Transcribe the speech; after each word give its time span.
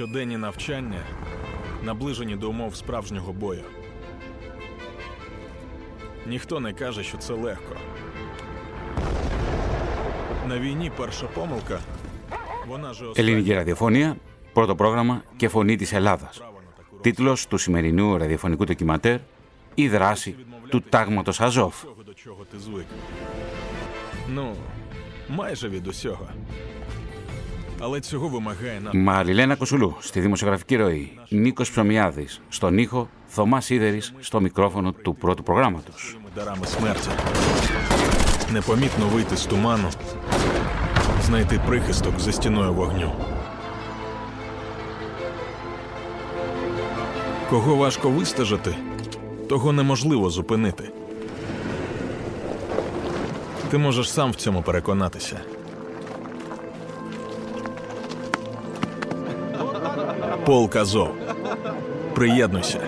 Щоденні 0.00 0.36
навчання 0.36 1.00
наближені 1.82 2.36
до 2.36 2.50
умов 2.50 2.76
справжнього 2.76 3.32
бою. 3.32 3.64
Ніхто 6.26 6.60
не 6.60 6.72
каже, 6.72 7.02
що 7.02 7.18
це 7.18 7.34
легко. 7.34 7.76
На 10.48 10.58
війні 10.58 10.92
перша 10.96 11.26
помилка. 11.26 11.78
Вона 12.66 12.92
же 12.94 13.06
остання. 13.06 13.28
Ελληνική 13.28 13.54
ραδιοφωνία, 13.54 14.16
πρώτο 14.52 14.76
πρόγραμμα 14.76 15.22
και 15.36 15.48
φωνή 15.48 15.76
της 15.76 15.92
Ελλάδας. 15.92 16.36
Право 16.38 16.60
на 16.60 16.82
таку 16.82 17.00
Τίτλος 17.02 17.46
του 17.46 17.58
σημερινού 17.58 18.18
ραδιοφωνικού 18.18 18.64
ντοκιματέρ 18.64 19.20
«Η 19.74 19.88
δράση 19.88 20.34
του 20.70 20.80
τάγματος 20.80 21.40
Αζόφ». 21.40 21.76
всього, 21.76 22.02
до 22.02 22.14
чого 22.14 22.44
ти 22.44 22.58
звик. 22.58 22.86
Ну, 24.28 24.54
майже 25.28 25.68
від 25.68 25.86
усього. 25.86 26.28
Але 27.80 28.00
цього 28.00 28.28
вимагає 28.28 28.80
на 28.80 28.92
Μαριλένα 28.92 29.56
Κοσουλού 29.56 29.94
στη 30.00 30.20
δημοσιογραφική 30.20 30.76
ροή, 30.76 31.18
Νίκος 31.30 31.70
Ψωμιάδης 31.70 32.40
στον 32.48 32.78
ήχο, 32.78 33.08
Θωμάς 33.28 33.64
Σίδερης 33.64 34.12
στο 34.20 34.40
μικρόφωνο 34.40 34.92
του 34.92 35.14
πρώτου 35.14 35.42
προγράμματος. 35.42 36.00
своїми 36.00 36.30
дарами 36.34 36.66
смерті. 36.66 37.08
Непомітно 38.52 39.06
вийти 39.06 39.36
з 39.36 39.46
туману, 39.46 39.88
знайти 41.22 41.60
прихисток 41.66 42.20
за 42.20 42.32
стіною 42.32 42.72
вогню. 42.72 43.12
Кого 47.50 47.76
важко 47.76 48.10
вистежити, 48.10 48.74
того 49.48 49.72
неможливо 49.72 50.30
зупинити. 50.30 50.90
Ти 53.70 53.78
можеш 53.78 54.10
сам 54.10 54.30
в 54.30 54.34
цьому 54.34 54.62
переконатися. 54.62 55.40
Полк 60.45 60.75
Азов. 60.75 61.09
Приєднуйся. 62.13 62.79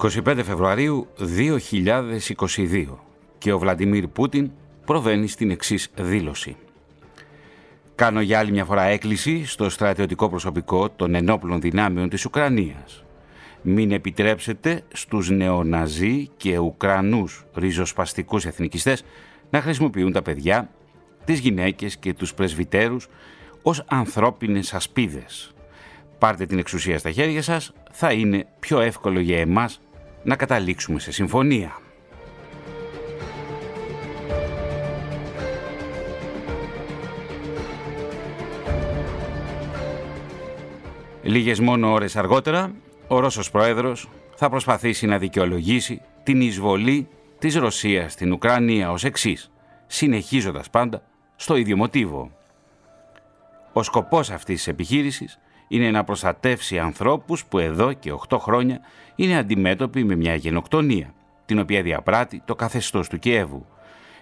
«25 0.00 0.40
Φεβρουαρίου 0.44 1.06
2022 1.18 2.84
και 3.38 3.52
ο 3.52 3.58
Βλαντιμίρ 3.58 4.06
Πούτιν 4.08 4.50
προβαίνει 4.84 5.26
στην 5.26 5.50
εξής 5.50 5.90
δήλωση. 6.00 6.56
Κάνω 7.94 8.20
για 8.20 8.38
άλλη 8.38 8.50
μια 8.50 8.64
φορά 8.64 8.82
έκκληση 8.82 9.46
στο 9.46 9.70
στρατιωτικό 9.70 10.28
προσωπικό 10.28 10.90
των 10.90 11.14
ενόπλων 11.14 11.60
δυνάμεων 11.60 12.08
της 12.08 12.24
Ουκρανίας. 12.24 13.04
Μην 13.62 13.92
επιτρέψετε 13.92 14.82
στους 14.92 15.30
νεοναζί 15.30 16.30
και 16.36 16.58
Ουκρανούς 16.58 17.44
ριζοσπαστικούς 17.54 18.44
εθνικιστές 18.44 19.04
να 19.50 19.60
χρησιμοποιούν 19.60 20.12
τα 20.12 20.22
παιδιά, 20.22 20.70
τις 21.24 21.38
γυναίκες 21.38 21.96
και 21.96 22.14
τους 22.14 22.34
πρεσβυτέρους 22.34 23.08
ως 23.62 23.84
ανθρώπινες 23.86 24.74
ασπίδες. 24.74 25.54
Πάρτε 26.22 26.46
την 26.46 26.58
εξουσία 26.58 26.98
στα 26.98 27.10
χέρια 27.10 27.42
σας, 27.42 27.72
θα 27.90 28.12
είναι 28.12 28.46
πιο 28.60 28.80
εύκολο 28.80 29.20
για 29.20 29.38
εμάς 29.38 29.80
να 30.22 30.36
καταλήξουμε 30.36 30.98
σε 30.98 31.12
συμφωνία. 31.12 31.78
Λίγες 41.22 41.60
μόνο 41.60 41.92
ώρες 41.92 42.16
αργότερα, 42.16 42.72
ο 43.08 43.18
Ρώσος 43.18 43.50
Πρόεδρος 43.50 44.08
θα 44.34 44.48
προσπαθήσει 44.48 45.06
να 45.06 45.18
δικαιολογήσει 45.18 46.00
την 46.22 46.40
εισβολή 46.40 47.08
της 47.38 47.56
Ρωσίας 47.56 48.12
στην 48.12 48.32
Ουκρανία 48.32 48.90
ως 48.90 49.04
εξής, 49.04 49.50
συνεχίζοντας 49.86 50.70
πάντα 50.70 51.02
στο 51.36 51.56
ίδιο 51.56 51.76
μοτίβο. 51.76 52.30
Ο 53.72 53.82
σκοπός 53.82 54.30
αυτής 54.30 54.56
της 54.56 54.66
επιχείρησης 54.66 55.38
είναι 55.72 55.90
να 55.90 56.04
προστατεύσει 56.04 56.78
ανθρώπους 56.78 57.44
που 57.44 57.58
εδώ 57.58 57.92
και 57.92 58.12
8 58.28 58.38
χρόνια 58.38 58.80
είναι 59.16 59.36
αντιμέτωποι 59.36 60.04
με 60.04 60.16
μια 60.16 60.34
γενοκτονία, 60.34 61.14
την 61.46 61.58
οποία 61.58 61.82
διαπράττει 61.82 62.42
το 62.44 62.54
καθεστώς 62.54 63.08
του 63.08 63.18
Κιέβου. 63.18 63.66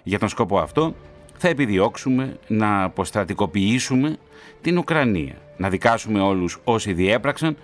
Για 0.03 0.19
τον 0.19 0.29
σκοπό 0.29 0.59
αυτό 0.59 0.95
θα 1.37 1.47
επιδιώξουμε 1.47 2.37
να 2.47 2.83
αποστρατικοποιήσουμε 2.83 4.17
την 4.61 4.77
Ουκρανία, 4.77 5.35
να 5.57 5.69
δικάσουμε 5.69 6.21
όλους 6.21 6.59
όσοι 6.63 6.93
διέπραξαν 6.93 7.57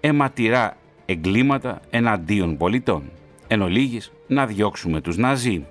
αιματηρά 0.00 0.76
εγκλήματα 1.06 1.80
εναντίον 1.90 2.56
πολιτών, 2.56 3.10
εν 3.46 3.62
ολίγης 3.62 4.12
να 4.26 4.46
διώξουμε 4.46 5.00
τους 5.00 5.16
Ναζί. 5.16 5.66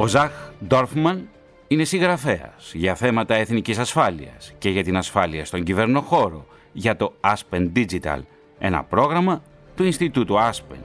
Ο 0.00 0.06
Ζαχ 0.06 0.32
Ντόρφμαν 0.66 1.28
είναι 1.68 1.84
συγγραφέας 1.84 2.72
για 2.74 2.94
θέματα 2.94 3.34
εθνικής 3.34 3.78
ασφάλειας 3.78 4.52
και 4.58 4.70
για 4.70 4.84
την 4.84 4.96
ασφάλεια 4.96 5.44
στον 5.44 5.62
κυβερνοχώρο 5.62 6.46
για 6.72 6.96
το 6.96 7.12
Aspen 7.20 7.72
Digital, 7.76 8.20
ένα 8.58 8.84
πρόγραμμα 8.84 9.42
του 9.76 9.84
Ινστιτούτου 9.84 10.34
Aspen. 10.34 10.78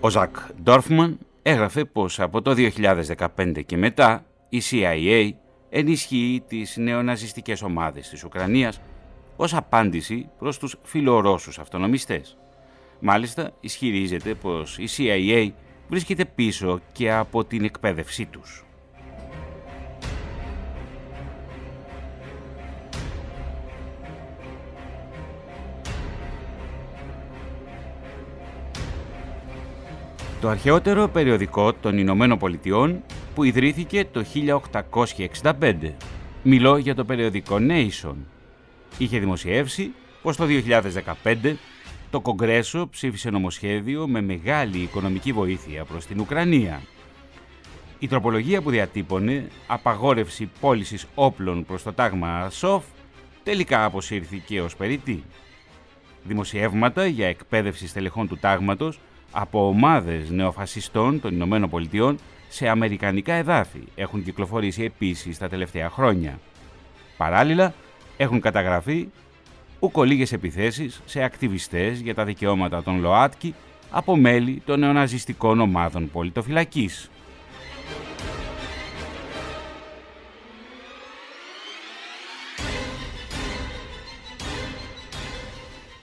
Ο 0.00 0.08
Ζακ 0.08 0.36
Ντόρφμαν 0.62 1.18
έγραφε 1.42 1.84
πως 1.84 2.20
από 2.20 2.42
το 2.42 2.54
2015 3.36 3.62
και 3.66 3.76
μετά 3.76 4.24
η 4.48 4.62
CIA 4.70 5.30
ενισχύει 5.70 6.42
τις 6.48 6.76
νεοναζιστικές 6.76 7.62
ομάδες 7.62 8.08
της 8.08 8.24
Ουκρανίας 8.24 8.80
ως 9.36 9.54
απάντηση 9.54 10.28
προς 10.38 10.58
τους 10.58 10.76
φιλορώσους 10.82 11.58
αυτονομιστές. 11.58 12.39
Μάλιστα, 13.00 13.50
ισχυρίζεται 13.60 14.34
πως 14.34 14.78
η 14.78 14.88
CIA 14.96 15.50
βρίσκεται 15.88 16.24
πίσω 16.24 16.80
και 16.92 17.12
από 17.12 17.44
την 17.44 17.64
εκπαίδευσή 17.64 18.26
τους. 18.26 18.64
Το 30.40 30.48
αρχαιότερο 30.48 31.08
περιοδικό 31.08 31.72
των 31.72 31.98
Ηνωμένων 31.98 32.38
Πολιτειών 32.38 33.02
που 33.34 33.44
ιδρύθηκε 33.44 34.06
το 34.12 34.24
1865. 35.42 35.92
Μιλώ 36.42 36.76
για 36.76 36.94
το 36.94 37.04
περιοδικό 37.04 37.56
Nation. 37.60 38.14
Είχε 38.98 39.18
δημοσιεύσει 39.18 39.90
πως 40.22 40.36
το 40.36 40.44
2015 41.22 41.54
το 42.10 42.20
Κογκρέσο 42.20 42.88
ψήφισε 42.90 43.30
νομοσχέδιο 43.30 44.08
με 44.08 44.20
μεγάλη 44.20 44.78
οικονομική 44.78 45.32
βοήθεια 45.32 45.84
προς 45.84 46.06
την 46.06 46.20
Ουκρανία. 46.20 46.82
Η 47.98 48.08
τροπολογία 48.08 48.62
που 48.62 48.70
διατύπωνε 48.70 49.48
απαγόρευση 49.66 50.50
πώλησης 50.60 51.06
όπλων 51.14 51.64
προς 51.64 51.82
το 51.82 51.92
τάγμα 51.92 52.38
ΑΣΟΦ 52.38 52.84
τελικά 53.42 53.84
αποσύρθηκε 53.84 54.60
ως 54.60 54.76
περίτη. 54.76 55.24
Δημοσιεύματα 56.24 57.06
για 57.06 57.28
εκπαίδευση 57.28 57.86
στελεχών 57.86 58.28
του 58.28 58.36
τάγματος 58.36 59.00
από 59.30 59.68
ομάδες 59.68 60.30
νεοφασιστών 60.30 61.20
των 61.20 61.34
Ηνωμένων 61.34 61.70
Πολιτειών 61.70 62.18
σε 62.48 62.68
αμερικανικά 62.68 63.34
εδάφη 63.34 63.82
έχουν 63.94 64.24
κυκλοφορήσει 64.24 64.82
επίσης 64.82 65.38
τα 65.38 65.48
τελευταία 65.48 65.90
χρόνια. 65.90 66.38
Παράλληλα, 67.16 67.74
έχουν 68.16 68.40
καταγραφεί 68.40 69.08
ουκολίγες 69.80 70.32
επιθέσεις 70.32 71.00
σε 71.04 71.22
ακτιβιστές 71.22 72.00
για 72.00 72.14
τα 72.14 72.24
δικαιώματα 72.24 72.82
των 72.82 73.00
ΛΟΑΤΚΙ 73.00 73.54
από 73.90 74.16
μέλη 74.16 74.62
των 74.64 74.78
νεοναζιστικών 74.78 75.60
ομάδων 75.60 76.10
πολιτοφυλακής. 76.10 77.10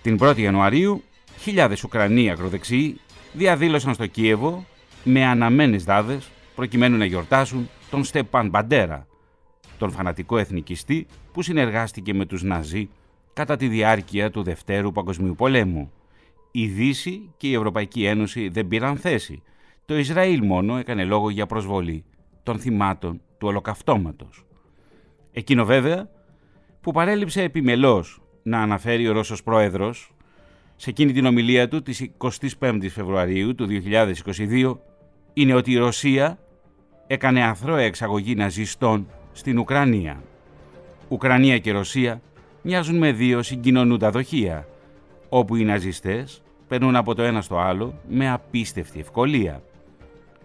Την 0.02 0.18
1η 0.22 0.38
Ιανουαρίου, 0.38 1.04
χιλιάδες 1.40 1.84
Ουκρανοί 1.84 2.32
ακροδεξιοί 2.32 3.00
διαδήλωσαν 3.34 3.94
στο 3.94 4.06
Κίεβο 4.06 4.66
με 5.04 5.26
αναμένες 5.26 5.84
δάδες 5.84 6.30
προκειμένου 6.56 6.98
να 6.98 7.06
γιορτάσουν 7.06 7.70
τον 7.90 8.04
Στεπάν 8.04 8.50
Μπαντέρα, 8.50 9.08
τον 9.78 9.92
φανατικό 9.92 10.38
εθνικιστή 10.38 11.08
που 11.34 11.42
συνεργάστηκε 11.42 12.14
με 12.14 12.26
τους 12.26 12.44
Ναζί 12.44 12.90
κατά 13.38 13.56
τη 13.56 13.68
διάρκεια 13.68 14.30
του 14.32 14.44
Δευτέρου 14.44 14.92
Παγκοσμίου 14.92 15.36
Πολέμου 15.36 15.92
Η 16.52 16.68
Δύση 16.68 17.34
και 17.38 17.48
η 17.48 17.54
Ευρωπαϊκή 17.54 18.06
Ένωση 18.06 18.50
δεν 18.50 18.68
πήραν 18.68 18.98
θέση. 18.98 19.42
Το 19.86 19.98
Ισραήλ 19.98 20.46
μόνο 20.46 20.78
έκανε 20.78 21.04
λόγο 21.04 21.30
για 21.30 21.46
προσβολή 21.46 22.06
των 22.44 22.60
θυμάτων 22.60 23.22
του 23.38 23.48
ολοκαυτώματος. 23.48 24.46
Εκείνο 25.32 25.66
βέβαια 25.66 26.10
που 26.82 26.92
παρέλειψε 26.92 27.42
επιμελώς 27.42 28.22
να 28.44 28.62
αναφέρει 28.62 29.08
ο 29.08 29.12
Ρώσος 29.12 29.44
Πρόεδρος 29.44 30.12
σε 30.76 30.90
εκείνη 30.90 31.12
την 31.12 31.26
ομιλία 31.26 31.68
του 31.68 31.82
της 31.82 32.10
25 32.60 32.80
Φεβρουαρίου 32.90 33.56
του 33.56 33.68
2022 33.70 34.78
είναι 35.34 35.54
ότι 35.54 35.72
η 35.72 35.78
Ρωσία 35.78 36.40
έκανε 37.08 37.44
αθρώα 37.44 37.82
εξαγωγή 37.82 38.36
ναζιστών 38.36 39.08
στην 39.32 39.58
Ουκρανία. 39.58 40.24
Ουκρανία 41.08 41.58
και 41.58 41.72
Ρωσία 41.72 42.22
μοιάζουν 42.70 42.98
με 42.98 43.12
δύο 43.12 43.44
συγκοινωνούντα 43.44 44.12
δοχεία, 44.12 44.68
όπου 45.30 45.56
οι 45.56 45.64
ναζιστές 45.64 46.42
περνούν 46.68 46.96
από 46.96 47.16
το 47.16 47.22
ένα 47.22 47.42
στο 47.42 47.58
άλλο 47.58 47.94
με 48.08 48.32
απίστευτη 48.32 49.00
ευκολία. 49.00 49.64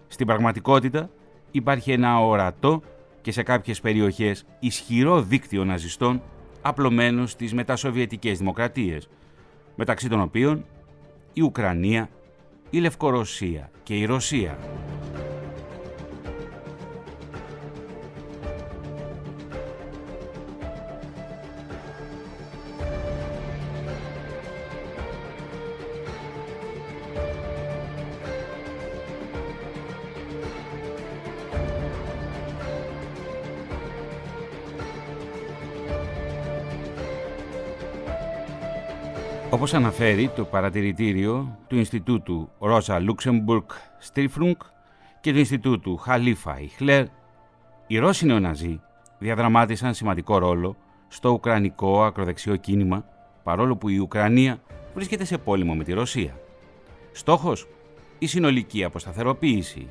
Στην 0.07 0.25
πραγματικότητα 0.25 1.09
υπάρχει 1.51 1.91
ένα 1.91 2.19
ορατό 2.19 2.81
και 3.21 3.31
σε 3.31 3.43
κάποιες 3.43 3.81
περιοχές 3.81 4.45
ισχυρό 4.59 5.21
δίκτυο 5.21 5.63
ναζιστών 5.63 6.21
απλωμένος 6.61 7.31
στις 7.31 7.53
μετασοβιετικές 7.53 8.37
δημοκρατίες, 8.37 9.09
μεταξύ 9.75 10.09
των 10.09 10.21
οποίων 10.21 10.65
η 11.33 11.41
Ουκρανία, 11.41 12.09
η 12.69 12.79
Λευκορωσία 12.79 13.71
και 13.83 13.95
η 13.97 14.05
Ρωσία. 14.05 14.57
Όπως 39.63 39.75
αναφέρει 39.75 40.29
το 40.35 40.45
παρατηρητήριο 40.45 41.57
του 41.67 41.75
Ινστιτούτου 41.75 42.49
Ρόσα 42.59 42.99
Λούξεμπουργκ 42.99 43.63
Στρίφρουγκ 43.99 44.55
και 45.21 45.31
του 45.31 45.37
Ινστιτούτου 45.37 45.97
Χαλίφα 45.97 46.59
Ιχλέρ, 46.59 47.05
οι 47.87 47.97
Ρώσοι 47.97 48.25
νεοναζί 48.25 48.81
διαδραμάτισαν 49.19 49.93
σημαντικό 49.93 50.37
ρόλο 50.37 50.75
στο 51.07 51.29
ουκρανικό 51.29 52.03
ακροδεξιό 52.03 52.55
κίνημα, 52.55 53.05
παρόλο 53.43 53.75
που 53.75 53.89
η 53.89 53.97
Ουκρανία 53.97 54.61
βρίσκεται 54.93 55.25
σε 55.25 55.37
πόλεμο 55.37 55.73
με 55.73 55.83
τη 55.83 55.93
Ρωσία. 55.93 56.39
Στόχος, 57.11 57.67
η 58.19 58.25
συνολική 58.25 58.83
αποσταθεροποίηση. 58.83 59.87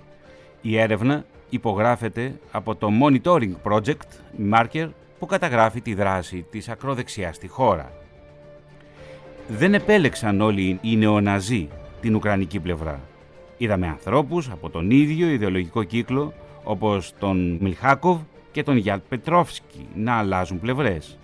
Η 0.60 0.78
έρευνα 0.78 1.24
υπογράφεται 1.50 2.40
από 2.50 2.76
το 2.76 2.88
Monitoring 3.02 3.52
Project 3.64 4.08
Marker 4.52 4.90
που 5.18 5.26
καταγράφει 5.26 5.80
τη 5.80 5.94
δράση 5.94 6.46
της 6.50 6.68
ακροδεξιάς 6.68 7.36
στη 7.36 7.48
χώρα 7.48 8.01
δεν 9.48 9.74
επέλεξαν 9.74 10.40
όλοι 10.40 10.78
οι 10.82 10.96
νεοναζί 10.96 11.68
την 12.00 12.14
Ουκρανική 12.14 12.60
πλευρά. 12.60 13.00
Είδαμε 13.56 13.86
ανθρώπους 13.86 14.50
από 14.50 14.70
τον 14.70 14.90
ίδιο 14.90 15.28
ιδεολογικό 15.28 15.82
κύκλο 15.82 16.32
όπως 16.64 17.14
τον 17.18 17.58
Μιλχάκοβ 17.60 18.20
και 18.50 18.62
τον 18.62 18.76
Γιάντ 18.76 19.00
Πετρόφσκι 19.08 19.86
να 19.94 20.18
αλλάζουν 20.18 20.60
πλευρές. 20.60 21.18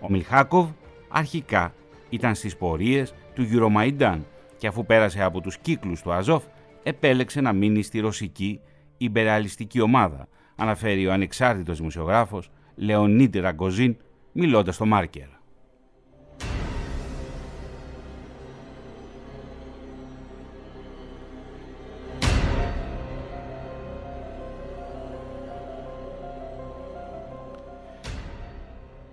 Ο 0.00 0.10
Μιλχάκοβ 0.10 0.68
αρχικά 1.08 1.74
ήταν 2.08 2.34
στις 2.34 2.56
πορείες 2.56 3.14
του 3.34 3.42
Γιουρομαϊντάν 3.42 4.26
και 4.56 4.66
αφού 4.66 4.86
πέρασε 4.86 5.22
από 5.22 5.40
τους 5.40 5.58
κύκλους 5.58 6.02
του 6.02 6.12
Αζόφ 6.12 6.44
επέλεξε 6.82 7.40
να 7.40 7.52
μείνει 7.52 7.82
στη 7.82 8.00
ρωσική 8.00 8.60
υπεραλιστική 8.96 9.80
ομάδα, 9.80 10.28
αναφέρει 10.56 11.06
ο 11.06 11.12
ανεξάρτητος 11.12 11.78
δημοσιογράφος 11.78 12.50
Λεωνίτη 12.74 13.40
Ραγκοζίν 13.40 13.96
μιλώντας 14.32 14.74
στο 14.74 14.86
Μάρκερ. 14.86 15.39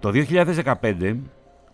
Το 0.08 0.14
2015 0.14 1.18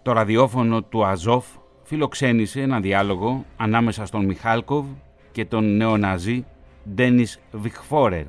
το 0.02 0.12
ραδιόφωνο 0.12 0.84
του 0.84 1.06
Αζόφ 1.06 1.46
φιλοξένησε 1.84 2.62
ένα 2.62 2.80
διάλογο 2.80 3.46
ανάμεσα 3.58 4.06
στον 4.06 4.26
Μιχάλκοβ 4.26 4.86
και 5.32 5.46
τον 5.46 5.76
νεοναζί 5.76 6.46
Ντένις 6.94 7.40
Βιχφόρερ 7.52 8.26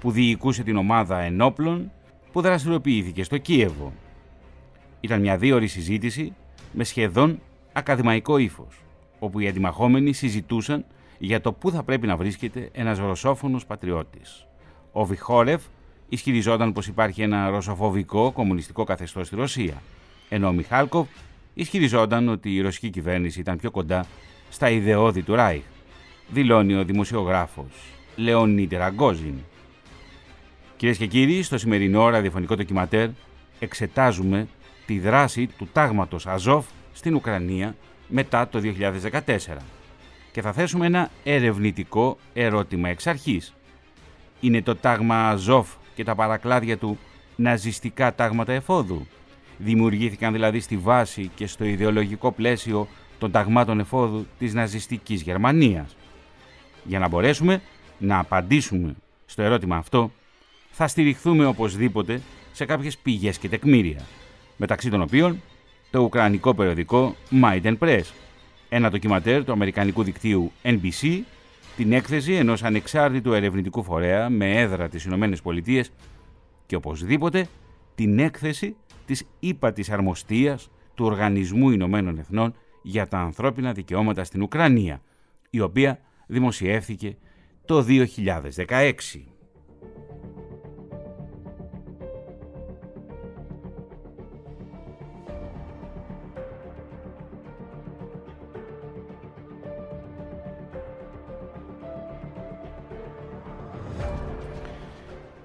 που 0.00 0.10
διοικούσε 0.10 0.62
την 0.62 0.76
ομάδα 0.76 1.18
ενόπλων 1.18 1.90
που 2.32 2.40
δραστηριοποιήθηκε 2.40 3.22
στο 3.22 3.38
Κίεβο. 3.38 3.92
Ήταν 5.00 5.20
μια 5.20 5.36
δύο 5.36 5.66
συζήτηση 5.66 6.34
με 6.72 6.84
σχεδόν 6.84 7.40
ακαδημαϊκό 7.72 8.38
ύφος, 8.38 8.82
όπου 9.18 9.40
οι 9.40 9.48
αντιμαχόμενοι 9.48 10.12
συζητούσαν 10.12 10.84
για 11.18 11.40
το 11.40 11.52
πού 11.52 11.70
θα 11.70 11.82
πρέπει 11.82 12.06
να 12.06 12.16
βρίσκεται 12.16 12.68
ένας 12.72 12.98
ρωσόφωνος 12.98 13.66
πατριώτης. 13.66 14.46
Ο 14.92 15.04
Βιχόρευ 15.04 15.62
ισχυριζόταν 16.08 16.72
πως 16.72 16.86
υπάρχει 16.86 17.22
ένα 17.22 17.48
ρωσοφοβικό 17.48 18.32
κομμουνιστικό 18.32 18.84
καθεστώς 18.84 19.26
στη 19.26 19.36
Ρωσία, 19.36 19.82
ενώ 20.28 20.48
ο 20.48 20.52
Μιχάλκοβ 20.52 21.06
ισχυριζόταν 21.54 22.28
ότι 22.28 22.54
η 22.54 22.60
ρωσική 22.60 22.90
κυβέρνηση 22.90 23.40
ήταν 23.40 23.58
πιο 23.58 23.70
κοντά 23.70 24.06
στα 24.50 24.70
ιδεώδη 24.70 25.22
του 25.22 25.34
Ράιχ, 25.34 25.62
δηλώνει 26.28 26.74
ο 26.74 26.84
δημοσιογράφος 26.84 27.72
Λεωνίτη 28.16 28.76
Ραγκόζιν. 28.76 29.34
Κυρίες 30.76 30.98
και 30.98 31.06
κύριοι, 31.06 31.42
στο 31.42 31.58
σημερινό 31.58 32.08
ραδιοφωνικό 32.08 32.54
ντοκιματέρ 32.54 33.08
εξετάζουμε 33.58 34.48
τη 34.86 34.98
δράση 34.98 35.46
του 35.46 35.68
τάγματος 35.72 36.26
Αζόφ 36.26 36.66
στην 36.92 37.14
Ουκρανία 37.14 37.76
μετά 38.08 38.48
το 38.48 38.60
2014 38.64 39.56
και 40.32 40.42
θα 40.42 40.52
θέσουμε 40.52 40.86
ένα 40.86 41.10
ερευνητικό 41.24 42.18
ερώτημα 42.32 42.88
εξ 42.88 43.06
αρχής. 43.06 43.54
Είναι 44.40 44.62
το 44.62 44.76
τάγμα 44.76 45.28
Αζόφ 45.28 45.68
και 45.98 46.04
τα 46.04 46.14
παρακλάδια 46.14 46.78
του 46.78 46.98
ναζιστικά 47.36 48.14
τάγματα 48.14 48.52
εφόδου. 48.52 49.06
Δημιουργήθηκαν 49.58 50.32
δηλαδή 50.32 50.60
στη 50.60 50.76
βάση 50.76 51.30
και 51.34 51.46
στο 51.46 51.64
ιδεολογικό 51.64 52.32
πλαίσιο 52.32 52.88
των 53.18 53.30
ταγμάτων 53.30 53.80
εφόδου 53.80 54.26
της 54.38 54.54
ναζιστικής 54.54 55.22
Γερμανίας. 55.22 55.96
Για 56.84 56.98
να 56.98 57.08
μπορέσουμε 57.08 57.62
να 57.98 58.18
απαντήσουμε 58.18 58.94
στο 59.26 59.42
ερώτημα 59.42 59.76
αυτό, 59.76 60.10
θα 60.70 60.88
στηριχθούμε 60.88 61.44
οπωσδήποτε 61.44 62.20
σε 62.52 62.64
κάποιες 62.64 62.98
πηγές 62.98 63.38
και 63.38 63.48
τεκμήρια, 63.48 64.00
μεταξύ 64.56 64.90
των 64.90 65.02
οποίων 65.02 65.42
το 65.90 66.00
ουκρανικό 66.00 66.54
περιοδικό 66.54 67.16
Maiden 67.42 67.78
Press, 67.78 68.04
ένα 68.68 68.90
ντοκιματέρ 68.90 69.44
του 69.44 69.52
αμερικανικού 69.52 70.02
δικτύου 70.02 70.52
NBC 70.62 71.20
την 71.78 71.92
έκθεση 71.92 72.34
ενός 72.34 72.62
ανεξάρτητου 72.62 73.32
ερευνητικού 73.32 73.82
φορέα 73.82 74.30
με 74.30 74.60
έδρα 74.60 74.88
τις 74.88 75.04
Ηνωμένες 75.04 75.42
Πολιτείες 75.42 75.92
και 76.66 76.76
οπωσδήποτε 76.76 77.46
την 77.94 78.18
έκθεση 78.18 78.76
της 79.06 79.24
ΥΠΑ 79.40 79.72
της 79.72 79.90
Αρμοστίας 79.90 80.70
του 80.94 81.04
Οργανισμού 81.04 81.70
Ηνωμένων 81.70 82.18
Εθνών 82.18 82.54
για 82.82 83.06
τα 83.06 83.18
ανθρώπινα 83.18 83.72
δικαιώματα 83.72 84.24
στην 84.24 84.42
Ουκρανία, 84.42 85.02
η 85.50 85.60
οποία 85.60 86.00
δημοσιεύθηκε 86.26 87.16
το 87.64 87.84
2016. 87.88 88.92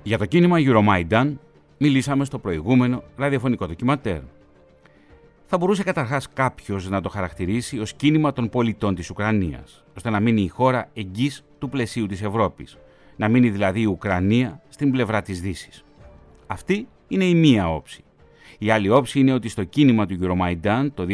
Για 0.03 0.17
το 0.17 0.25
κίνημα 0.25 0.57
Euromaidan 0.60 1.33
μιλήσαμε 1.77 2.25
στο 2.25 2.39
προηγούμενο 2.39 3.03
ραδιοφωνικό 3.15 3.67
ντοκιματέρ. 3.67 4.19
Θα 5.45 5.57
μπορούσε 5.57 5.83
καταρχάς 5.83 6.29
κάποιος 6.33 6.89
να 6.89 7.01
το 7.01 7.10
χαρακτηρίσει 7.10 7.79
ως 7.79 7.93
κίνημα 7.93 8.33
των 8.33 8.50
πολιτών 8.50 8.95
της 8.95 9.10
Ουκρανίας, 9.10 9.83
ώστε 9.95 10.10
να 10.10 10.19
μείνει 10.19 10.41
η 10.41 10.48
χώρα 10.48 10.89
εγγύς 10.93 11.43
του 11.60 11.69
πλαισίου 11.69 12.05
της 12.05 12.22
Ευρώπης, 12.22 12.77
να 13.15 13.27
μείνει 13.27 13.50
δηλαδή 13.50 13.81
η 13.81 13.86
Ουκρανία 13.86 14.62
στην 14.69 14.91
πλευρά 14.91 15.22
της 15.22 15.41
Δύσης. 15.41 15.83
Αυτή 16.48 16.88
είναι 17.07 17.25
η 17.25 17.36
μία 17.36 17.69
όψη. 17.69 18.03
Η 18.60 18.69
άλλη 18.69 18.89
όψη 18.89 19.19
είναι 19.19 19.33
ότι 19.33 19.50
στο 19.50 19.63
κίνημα 19.63 20.05
του 20.05 20.17
Euromaidan 20.22 20.88
το 20.93 21.05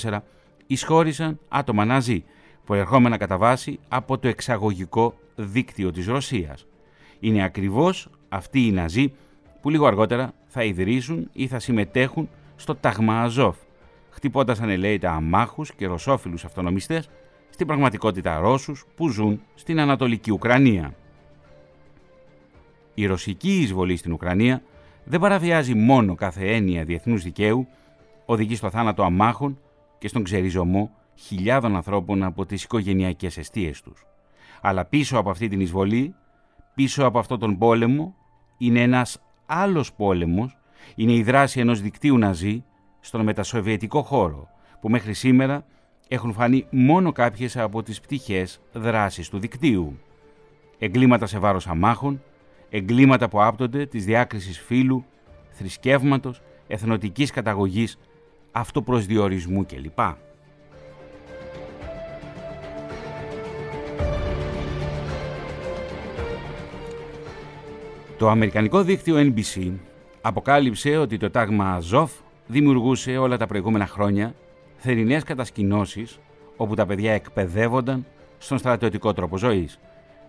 2014 0.00 0.18
εισχώρησαν 0.66 1.38
άτομα 1.48 1.84
ναζί, 1.84 2.24
προερχόμενα 2.64 3.16
κατά 3.16 3.36
βάση 3.36 3.78
από 3.88 4.18
το 4.18 4.28
εξαγωγικό 4.28 5.14
δίκτυο 5.36 5.90
της 5.90 6.06
Ρωσίας, 6.06 6.66
είναι 7.20 7.44
ακριβώς 7.44 8.08
αυτοί 8.28 8.66
οι 8.66 8.70
Ναζί 8.70 9.12
που 9.60 9.70
λίγο 9.70 9.86
αργότερα 9.86 10.32
θα 10.46 10.64
ιδρύσουν 10.64 11.30
ή 11.32 11.46
θα 11.46 11.58
συμμετέχουν 11.58 12.28
στο 12.56 12.74
Ταγμα 12.74 13.20
Αζόφ, 13.20 13.56
χτυπώντας 14.10 14.60
ανελαίητα 14.60 15.12
αμάχους 15.12 15.74
και 15.74 15.86
ρωσόφιλους 15.86 16.44
αυτονομιστές, 16.44 17.10
στην 17.50 17.66
πραγματικότητα 17.66 18.38
Ρώσους 18.38 18.84
που 18.94 19.08
ζουν 19.08 19.42
στην 19.54 19.80
Ανατολική 19.80 20.30
Ουκρανία. 20.30 20.94
Η 22.94 23.06
ρωσική 23.06 23.60
εισβολή 23.60 23.96
στην 23.96 24.12
Ουκρανία 24.12 24.62
δεν 25.04 25.20
παραβιάζει 25.20 25.74
μόνο 25.74 26.14
κάθε 26.14 26.54
έννοια 26.54 26.84
διεθνούς 26.84 27.22
δικαίου, 27.22 27.66
οδηγεί 28.24 28.54
στο 28.54 28.70
θάνατο 28.70 29.02
αμάχων 29.02 29.58
και 29.98 30.08
στον 30.08 30.22
ξεριζωμό 30.22 30.90
χιλιάδων 31.14 31.76
ανθρώπων 31.76 32.22
από 32.22 32.46
τις 32.46 32.62
οικογενειακές 32.62 33.38
αιστείες 33.38 33.82
τους. 33.82 34.06
Αλλά 34.60 34.84
πίσω 34.84 35.18
από 35.18 35.30
αυτή 35.30 35.48
την 35.48 35.60
εισβολή, 35.60 36.14
πίσω 36.74 37.04
από 37.04 37.18
αυτόν 37.18 37.38
τον 37.38 37.58
πόλεμο, 37.58 38.14
είναι 38.58 38.82
ένας 38.82 39.22
άλλος 39.46 39.92
πόλεμος, 39.92 40.58
είναι 40.94 41.12
η 41.12 41.22
δράση 41.22 41.60
ενός 41.60 41.80
δικτύου 41.80 42.18
ναζί 42.18 42.64
στον 43.00 43.20
μετασοβιετικό 43.20 44.02
χώρο, 44.02 44.48
που 44.80 44.88
μέχρι 44.88 45.14
σήμερα 45.14 45.64
έχουν 46.08 46.32
φανεί 46.32 46.66
μόνο 46.70 47.12
κάποιες 47.12 47.56
από 47.56 47.82
τις 47.82 48.00
πτυχές 48.00 48.60
δράσης 48.72 49.28
του 49.28 49.38
δικτύου. 49.38 49.98
Εγκλήματα 50.78 51.26
σε 51.26 51.38
βάρος 51.38 51.66
αμάχων, 51.66 52.22
εγκλήματα 52.70 53.28
που 53.28 53.42
άπτονται 53.42 53.86
της 53.86 54.04
διάκρισης 54.04 54.60
φύλου, 54.60 55.04
θρησκεύματος, 55.50 56.42
εθνοτικής 56.66 57.30
καταγωγής, 57.30 57.98
αυτοπροσδιορισμού 58.52 59.66
κλπ. 59.66 59.98
Το 68.20 68.28
αμερικανικό 68.28 68.82
δίκτυο 68.82 69.16
NBC 69.16 69.72
αποκάλυψε 70.20 70.96
ότι 70.96 71.16
το 71.16 71.30
τάγμα 71.30 71.74
Αζόφ 71.74 72.12
δημιουργούσε 72.46 73.16
όλα 73.16 73.36
τα 73.36 73.46
προηγούμενα 73.46 73.86
χρόνια 73.86 74.34
θερινές 74.76 75.22
κατασκηνώσεις 75.22 76.18
όπου 76.56 76.74
τα 76.74 76.86
παιδιά 76.86 77.12
εκπαιδεύονταν 77.12 78.06
στον 78.38 78.58
στρατιωτικό 78.58 79.12
τρόπο 79.12 79.36
ζωής. 79.36 79.78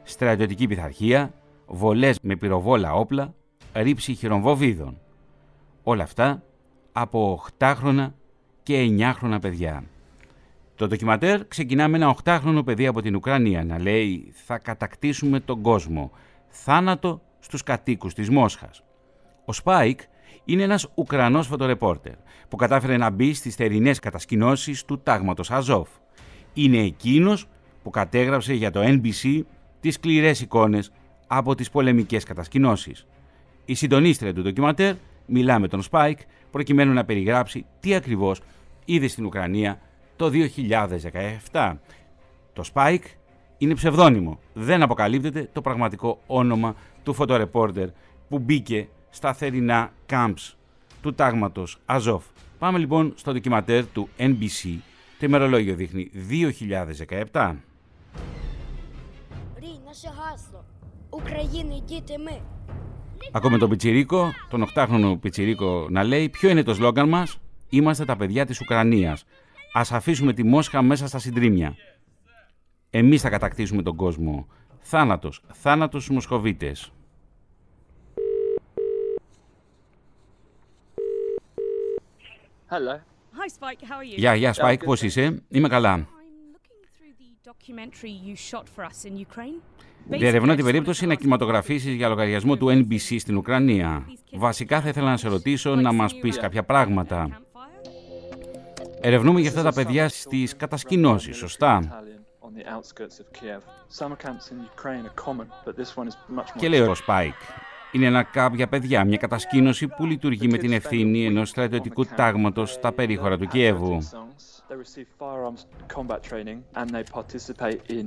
Στρατιωτική 0.04 0.68
πειθαρχία, 0.68 1.34
βολές 1.68 2.18
με 2.22 2.36
πυροβόλα 2.36 2.94
όπλα, 2.94 3.34
ρήψη 3.74 4.14
χειρομβοβίδων. 4.14 4.98
Όλα 5.84 6.04
αυτά 6.04 6.44
από 6.92 7.44
8χρονα 7.60 8.08
και 8.64 8.98
9χρονα 9.00 9.38
παιδιά. 9.42 9.84
Το 10.76 10.88
ντοκιματέρ 10.88 11.48
ξεκινά 11.48 11.88
με 11.88 11.98
ένα 11.98 12.16
8χρονο 12.24 12.62
παιδί 12.66 12.88
από 12.88 13.02
την 13.02 13.16
Ουκρανία 13.16 13.64
να 13.64 13.80
λέει 13.80 14.32
«Θα 14.46 14.58
κατακτήσουμε 14.58 15.40
τον 15.40 15.62
κόσμο. 15.62 16.12
Θάνατο 16.48 17.22
στους 17.42 17.64
κατοίκους 17.64 18.14
της 18.14 18.30
Μόσχας». 18.30 18.84
Ο 19.46 19.54
Σπάικ 19.54 20.00
είναι 20.46 20.64
ένας 20.64 20.88
Ουκρανός 20.96 21.48
φωτορεπόρτερ 21.48 22.14
που 22.50 22.56
κατάφερε 22.56 22.98
να 22.98 23.10
μπει 23.10 23.34
στις 23.34 23.56
θερινές 23.56 24.00
κατασκηνώσεις 24.00 24.86
του 24.86 25.00
τάγματος 25.00 25.52
Αζόφ. 25.52 25.90
Είναι 26.54 26.78
εκείνος 26.78 27.48
που 27.84 27.90
κατέγραψε 27.90 28.54
για 28.54 28.72
το 28.72 28.82
NBC 28.84 29.42
τις 29.80 29.94
σκληρές 29.94 30.42
εικόνες 30.42 30.92
από 31.28 31.56
τις 31.56 31.70
πολεμικές 31.70 32.24
κατασκηνώσεις. 32.24 33.08
Η 33.66 33.74
συντονίστρια 33.74 34.34
του 34.34 34.42
ντοκιματέρ 34.42 34.96
μιλά 35.26 35.60
με 35.60 35.68
τον 35.68 35.82
Σπάικ 35.82 36.20
προκειμένου 36.52 36.94
να 36.94 37.06
περιγράψει 37.06 37.66
τι 37.80 37.96
ακριβώς 37.96 38.42
είδε 38.86 39.08
στην 39.08 39.26
Ουκρανία 39.26 39.80
το 40.16 40.32
2017. 41.52 41.78
Το 42.54 42.64
Spike 42.74 43.06
είναι 43.58 43.74
ψευδόνυμο. 43.74 44.40
Δεν 44.54 44.82
αποκαλύπτεται 44.82 45.50
το 45.54 45.62
πραγματικό 45.62 46.22
όνομα 46.28 46.76
του 47.04 47.14
φωτορεπόρτερ 47.14 47.90
που 48.30 48.40
μπήκε 48.40 48.88
στα 49.10 49.34
θερινά 49.34 49.92
camps 50.10 50.54
του 51.02 51.14
τάγματος 51.14 51.78
Αζόφ. 51.86 52.24
Πάμε 52.60 52.78
λοιπόν 52.78 53.14
στο 53.16 53.32
ντοκιματέρ 53.32 53.86
του 53.88 54.10
NBC. 54.18 54.78
Το 55.20 55.26
ημερολόγιο 55.26 55.76
δείχνει 55.76 56.12
2017. 57.32 57.56
Ακούμε 63.32 63.58
τον 63.58 63.70
Πιτσιρίκο, 63.70 64.32
τον 64.50 64.68
8χρονο 64.76 65.18
Πιτσιρίκο 65.20 65.88
να 65.90 66.04
λέει 66.04 66.30
ποιο 66.30 66.50
είναι 66.50 66.64
το 66.64 66.74
σλόγκαν 66.74 67.10
μας; 67.10 67.38
«Είμαστε 67.70 68.06
τα 68.06 68.16
παιδιά 68.16 68.46
της 68.46 68.62
Ουκρανίας. 68.62 69.26
Ας 69.74 69.92
αφήσουμε 69.92 70.34
τη 70.34 70.44
Μόσχα 70.44 70.82
μέσα 70.82 71.08
στα 71.08 71.20
συντρίμια. 71.20 71.76
Εμείς 72.90 73.22
θα 73.22 73.30
κατακτήσουμε 73.30 73.82
τον 73.82 73.96
κόσμο. 73.96 74.48
Θάνατος, 74.82 75.42
θάνατος 75.54 76.04
στους 76.04 76.16
Μοσχοβίτες». 76.16 76.92
Hello. 82.70 82.96
Hi 83.40 83.48
Spike, 83.48 83.82
how 83.90 83.98
are 84.00 84.04
you? 84.04 84.18
Γεια, 84.18 84.36
γεια 84.36 84.54
Spike, 84.58 84.84
πώς 84.86 85.02
είσαι; 85.02 85.44
Είμαι 85.50 85.68
καλά. 85.68 85.96
I'm 85.96 86.00
looking 86.00 86.84
through 86.96 87.16
the 87.20 87.50
documentary 87.52 88.14
you 88.28 88.36
shot 88.52 88.66
for 88.76 88.84
us 88.84 89.10
in 89.10 89.18
Ukraine. 89.18 89.62
Διερευνώ 90.08 90.56
την 90.56 90.66
περίπτωση 90.66 91.06
να 91.06 91.16
κινηματογραφήσεις 91.16 91.94
για 91.94 92.08
λογαριασμό 92.08 92.58
του 92.58 92.68
NBC 92.70 93.16
στην 93.20 93.38
Ουκρανία. 93.38 94.06
Βασικά 94.34 94.82
θα 94.82 94.90
ήθελα 94.90 95.10
να 95.10 95.18
σε 95.18 95.28
ρωτήσω 95.28 95.76
να 95.76 95.92
μας 95.92 96.16
πεις 96.20 96.38
κάποια 96.38 96.64
πράγματα. 96.64 97.42
Ερευνούμε 99.02 99.40
για 99.40 99.50
αυτά 99.50 99.64
τα 99.64 99.74
παιδιά 99.74 100.10
στις 100.10 100.56
κατασκηνώσεις, 100.56 101.38
σωστά; 101.38 102.04
on 102.52 102.58
the 102.58 102.70
outskirts 102.70 103.20
of 103.20 103.32
Kiev. 103.34 103.64
Summer 103.90 104.16
camps 104.16 104.52
in 104.52 104.62
Ukraine 104.62 105.06
are 105.06 105.10
common, 105.12 105.50
but 105.66 105.78
this 105.78 105.96
one 105.96 106.08
is 106.08 106.16
much 106.28 106.54
more. 106.56 106.62
Pike 107.06 107.36
είναι 107.92 108.06
ένα 108.06 108.24
κάποια 108.24 108.68
παιδιά, 108.68 109.06
μια 109.06 109.18
κατασκήνωση 109.18 109.88
που 109.88 110.06
λειτουργεί 110.06 110.48
με 110.48 110.58
την 110.58 110.72
ευθύνη 110.72 111.26
ενός 111.26 111.50
στρατιωτικού 111.50 112.06
τάγματος 112.06 112.72
στα 112.72 112.92
περίχωρα 112.92 113.38
του 113.38 113.48
Κιέβου. 113.48 113.98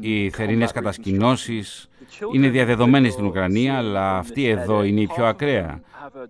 Οι 0.01 0.31
θερινές 0.31 0.73
κατασκηνώσεις 0.73 1.89
είναι 2.33 2.49
διαδεδομένες 2.49 3.13
στην 3.13 3.25
Ουκρανία, 3.25 3.77
αλλά 3.77 4.17
αυτή 4.17 4.49
εδώ 4.49 4.83
είναι 4.83 5.01
η 5.01 5.07
πιο 5.07 5.25
ακραία. 5.27 5.81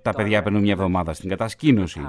Τα 0.02 0.12
παιδιά 0.12 0.42
παίρνουν 0.42 0.60
μια 0.60 0.72
εβδομάδα 0.72 1.12
στην 1.12 1.28
κατασκήνωση. 1.28 2.00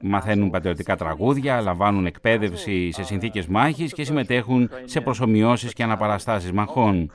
Μαθαίνουν 0.00 0.50
πατριωτικά 0.50 0.96
τραγούδια, 0.96 1.60
λαμβάνουν 1.60 2.06
εκπαίδευση 2.06 2.90
σε 2.92 3.02
συνθήκες 3.02 3.46
μάχης 3.46 3.92
και 3.92 4.04
συμμετέχουν 4.04 4.70
σε 4.84 5.00
προσωμιώσεις 5.00 5.72
και 5.72 5.82
αναπαραστάσεις 5.82 6.52
μαχών. 6.52 7.10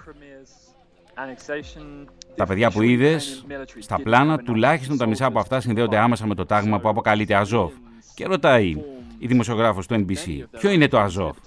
Τα 2.36 2.46
παιδιά 2.46 2.72
που 2.72 2.82
είδες 2.82 3.46
στα 3.80 4.00
πλάνα, 4.02 4.38
τουλάχιστον 4.38 4.98
τα 4.98 5.06
μισά 5.06 5.26
από 5.26 5.40
αυτά 5.40 5.60
συνδέονται 5.60 5.98
άμεσα 5.98 6.28
με 6.28 6.36
το 6.36 6.46
τάγμα 6.46 6.80
που 6.80 6.90
αποκαλείται 6.90 7.36
Αζόφ. 7.36 7.72
Και 8.16 8.26
ρωτάει 8.26 8.76
η 9.18 9.28
δημοσιογράφος 9.28 9.88
του 9.88 9.96
NBC, 9.96 10.44
ποιο 10.60 10.72
είναι 10.72 10.88
το 10.88 11.00
Αζόφ; 11.00 11.38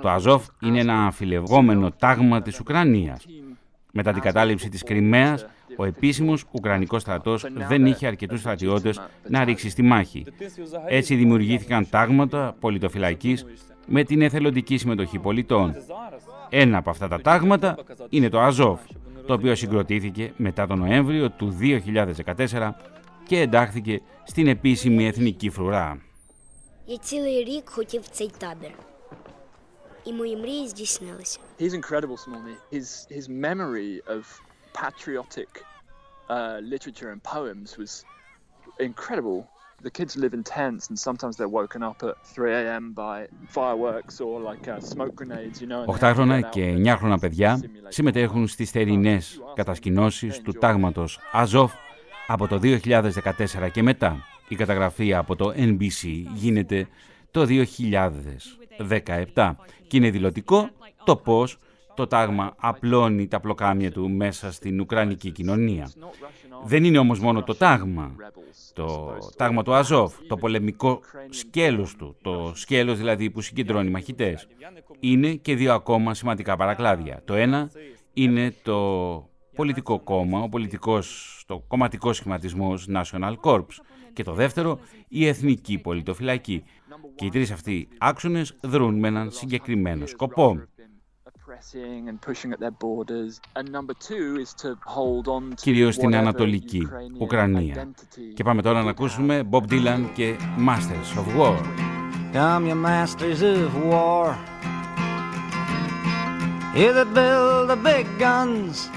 Το 0.00 0.08
Αζόφ 0.08 0.46
είναι 0.62 0.80
ένα 0.80 1.04
αμφιλευγόμενο 1.04 1.90
τάγμα 1.90 2.42
της 2.42 2.60
Ουκρανίας. 2.60 3.26
Μετά 3.92 4.12
την 4.12 4.22
κατάληψη 4.22 4.68
της 4.68 4.82
Κρυμαίας, 4.82 5.46
ο 5.76 5.84
επίσημος 5.84 6.44
Ουκρανικός 6.50 7.02
στρατός 7.02 7.46
δεν 7.68 7.86
είχε 7.86 8.06
αρκετούς 8.06 8.40
στρατιώτες 8.40 9.00
να 9.28 9.44
ρίξει 9.44 9.70
στη 9.70 9.82
μάχη. 9.82 10.24
Έτσι 10.88 11.14
δημιουργήθηκαν 11.14 11.88
τάγματα 11.90 12.56
πολιτοφυλακής 12.60 13.46
με 13.86 14.04
την 14.04 14.22
εθελοντική 14.22 14.76
συμμετοχή 14.76 15.18
πολιτών. 15.18 15.74
Ένα 16.48 16.78
από 16.78 16.90
αυτά 16.90 17.08
τα 17.08 17.20
τάγματα 17.20 17.76
είναι 18.08 18.28
το 18.28 18.40
Αζόφ, 18.40 18.80
το 19.27 19.33
οποίο 19.33 19.55
συγκροτήθηκε 19.55 20.33
μετά 20.37 20.67
τον 20.67 20.79
Νοέμβριο 20.79 21.29
του 21.31 21.57
2014 21.61 22.71
και 23.27 23.39
εντάχθηκε 23.39 24.01
στην 24.23 24.47
επίσημη 24.47 25.07
εθνική 25.07 25.49
φρουρά. 25.49 26.01
Я 26.85 26.97
цілий 26.97 27.43
рік 27.43 27.69
хотів 27.69 28.01
в 28.01 28.07
цей 28.07 28.31
табір. 28.37 28.71
І 30.05 30.13
мої 30.13 30.37
мрії 30.37 30.67
здійснилися. 30.67 31.39
He's 31.59 31.73
incredible, 31.81 32.17
Smolny. 32.17 32.55
His 32.73 33.07
his 33.17 33.29
memory 33.29 34.01
of 34.15 34.23
patriotic 34.73 35.51
uh, 36.29 36.59
literature 36.73 37.09
and 37.13 37.21
poems 37.23 37.77
was 37.77 38.05
incredible. 38.79 39.39
The 39.82 39.90
kids 39.90 40.16
live 40.16 40.32
in 40.32 40.42
tents, 40.42 40.88
and 40.88 40.98
sometimes 40.98 41.36
they're 41.36 41.54
woken 41.60 41.82
up 41.82 42.02
at 42.02 42.16
3 42.34 42.52
a.m. 42.52 42.92
by 42.92 43.28
fireworks 43.48 44.20
or 44.20 44.40
like 44.40 44.66
uh, 44.68 44.80
smoke 44.80 45.14
grenades, 45.14 45.60
you 45.60 45.66
know. 45.66 45.82
and 45.82 45.88
they 45.88 46.06
have 46.06 46.16
to 46.16 46.22
Οχτάχρονα 46.22 46.38
get 46.38 46.44
out 46.44 46.50
και 46.50 46.62
and 46.62 46.74
εννιάχρονα 46.74 47.18
παιδιά 47.18 47.60
simulate 47.60 47.88
συμμετέχουν 47.88 48.48
στις 48.48 48.70
θερινές 48.70 49.40
κατασκηνώσεις 49.54 50.40
του 50.40 50.52
τάγματος 50.52 51.18
Αζόφ 51.32 51.72
από 52.26 52.46
το 52.46 52.60
2014 52.62 53.70
και 53.72 53.82
μετά. 53.82 54.16
Η 54.48 54.54
καταγραφή 54.54 55.14
από 55.14 55.36
το 55.36 55.52
NBC 55.56 56.24
γίνεται 56.34 56.88
το 57.30 57.46
2017 59.34 59.54
και 59.86 59.96
είναι 59.96 60.10
δηλωτικό 60.10 60.68
το 61.04 61.16
πώς 61.16 61.58
το 61.96 62.06
τάγμα 62.06 62.54
απλώνει 62.56 63.28
τα 63.28 63.40
πλοκάμια 63.40 63.90
του 63.90 64.10
μέσα 64.10 64.52
στην 64.52 64.80
Ουκρανική 64.80 65.30
κοινωνία. 65.30 65.90
Δεν 66.64 66.84
είναι 66.84 66.98
όμως 66.98 67.20
μόνο 67.20 67.42
το 67.42 67.54
τάγμα, 67.54 68.14
το 68.72 69.18
τάγμα 69.36 69.62
του 69.62 69.74
Αζόφ, 69.74 70.14
το 70.28 70.36
πολεμικό 70.36 71.00
σκέλος 71.28 71.96
του, 71.96 72.16
το 72.22 72.52
σκέλος 72.54 72.98
δηλαδή 72.98 73.30
που 73.30 73.40
συγκεντρώνει 73.40 73.90
μαχητές. 73.90 74.48
Είναι 75.00 75.34
και 75.34 75.54
δύο 75.54 75.74
ακόμα 75.74 76.14
σημαντικά 76.14 76.56
παρακλάδια. 76.56 77.22
Το 77.24 77.34
ένα 77.34 77.70
είναι 78.12 78.54
το 78.62 78.78
πολιτικό 79.54 80.00
κόμμα, 80.00 80.40
ο 80.40 80.48
πολιτικός, 80.48 81.42
το 81.46 81.62
κομματικός 81.68 82.16
σχηματισμός 82.16 82.88
National 82.94 83.34
Corps 83.42 83.66
και 84.12 84.22
το 84.22 84.32
δεύτερο 84.32 84.78
η 85.08 85.26
εθνική 85.26 85.78
πολιτοφυλακή. 85.78 86.62
Και 87.14 87.24
οι 87.24 87.28
τρεις 87.28 87.50
αυτοί 87.50 87.88
άξονες 87.98 88.56
δρούν 88.60 88.98
με 88.98 89.08
έναν 89.08 89.30
συγκεκριμένο 89.30 90.06
σκοπό. 90.06 90.60
Κυρίως 95.55 95.95
στην 95.95 96.15
Ανατολική 96.15 96.87
Ουκρανία. 97.19 97.93
Και 98.33 98.43
πάμε 98.43 98.61
τώρα 98.61 98.83
να 98.83 98.89
ακούσουμε 98.89 99.49
Bob 99.51 99.63
Dylan 99.69 100.09
και 100.13 100.35
Masters 100.67 101.19
of 101.19 101.39
War. 101.39 101.57
Come 102.33 102.65
your 102.65 102.75
masters 102.75 103.41
of 103.41 103.75
war 103.83 104.37
Here 106.73 106.93
that 106.93 107.13
build 107.13 107.69
the 107.69 107.75
big 107.75 108.07
guns 108.17 108.89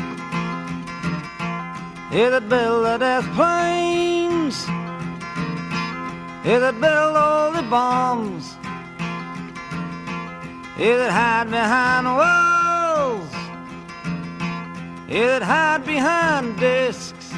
Here 2.13 2.31
that 2.31 2.49
build 2.49 2.85
the 2.85 2.97
death 2.97 3.27
planes 3.35 4.57
Here 6.45 6.61
that 6.61 6.81
build 6.81 7.17
all 7.17 7.51
the 7.51 7.65
bombs 7.69 8.57
here 10.80 10.98
that 10.98 11.12
hide 11.12 11.52
behind 11.52 12.06
walls. 12.08 13.34
Here 15.10 15.28
that 15.28 15.42
hide 15.44 15.86
behind 15.86 16.58
desks. 16.58 17.34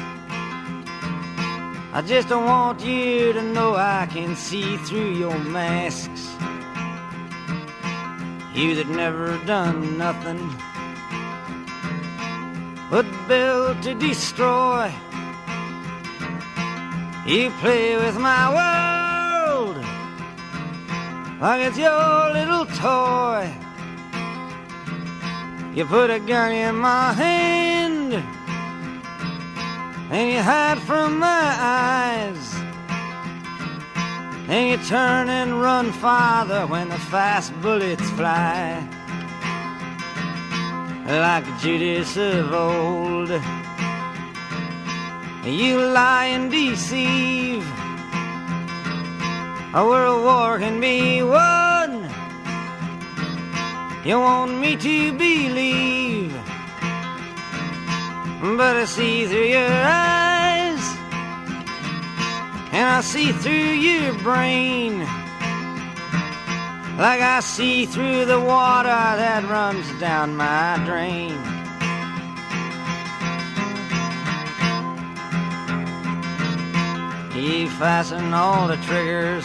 I 1.92 2.02
just 2.06 2.28
don't 2.28 2.44
want 2.44 2.84
you 2.84 3.32
to 3.32 3.42
know 3.42 3.74
I 3.74 4.06
can 4.08 4.36
see 4.36 4.76
through 4.76 5.14
your 5.14 5.36
masks. 5.40 6.28
You 8.54 8.76
that 8.76 8.88
never 8.88 9.36
done 9.44 9.98
nothing 9.98 10.48
but 12.92 13.06
build 13.26 13.82
to 13.82 13.94
destroy. 13.96 14.94
You 17.26 17.50
play 17.58 17.96
with 17.96 18.16
my 18.20 18.54
world 18.54 19.01
like 21.42 21.66
it's 21.66 21.76
your 21.76 22.32
little 22.32 22.66
toy. 22.66 23.52
You 25.74 25.84
put 25.86 26.08
a 26.08 26.20
gun 26.20 26.52
in 26.52 26.76
my 26.76 27.12
hand 27.12 28.14
and 30.12 30.30
you 30.30 30.40
hide 30.40 30.78
from 30.78 31.18
my 31.18 31.56
eyes. 31.58 32.54
And 34.48 34.70
you 34.70 34.86
turn 34.86 35.28
and 35.30 35.60
run 35.60 35.90
farther 35.90 36.64
when 36.68 36.88
the 36.88 36.98
fast 37.10 37.52
bullets 37.60 38.08
fly. 38.10 38.86
Like 41.06 41.44
Judas 41.58 42.16
of 42.16 42.54
old, 42.54 43.30
you 45.44 45.80
lie 45.80 46.26
and 46.26 46.52
deceive 46.52 47.66
a 49.74 49.82
world 49.82 50.22
war 50.22 50.58
can 50.58 50.80
be 50.80 51.22
won. 51.22 52.10
You 54.04 54.18
want 54.18 54.58
me 54.58 54.76
to 54.76 55.12
believe, 55.16 56.32
but 58.42 58.76
I 58.76 58.84
see 58.84 59.26
through 59.26 59.46
your 59.46 59.70
eyes, 59.70 60.84
and 62.72 62.86
I 62.86 63.00
see 63.00 63.32
through 63.32 63.52
your 63.52 64.12
brain, 64.18 64.98
like 66.98 67.22
I 67.22 67.40
see 67.40 67.86
through 67.86 68.26
the 68.26 68.40
water 68.40 68.88
that 68.88 69.44
runs 69.48 69.88
down 69.98 70.36
my 70.36 70.82
drain. 70.84 71.38
You 77.34 77.68
fasten 77.70 78.34
all 78.34 78.68
the 78.68 78.76
triggers 78.76 79.44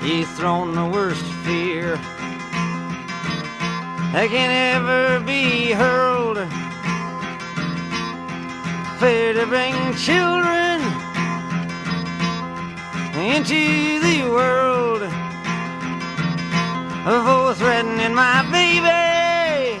He's 0.00 0.30
thrown 0.32 0.74
the 0.74 0.86
worst 0.86 1.24
fear 1.44 1.96
that 4.12 4.28
can 4.30 4.50
ever 4.74 5.20
be 5.24 5.72
hurled. 5.72 6.38
Fear 8.98 9.34
to 9.34 9.46
bring 9.46 9.74
children 9.94 10.80
into 13.14 14.00
the 14.00 14.24
world. 14.30 15.02
For 17.04 17.54
threatening 17.54 18.14
my 18.14 18.42
baby, 18.50 19.78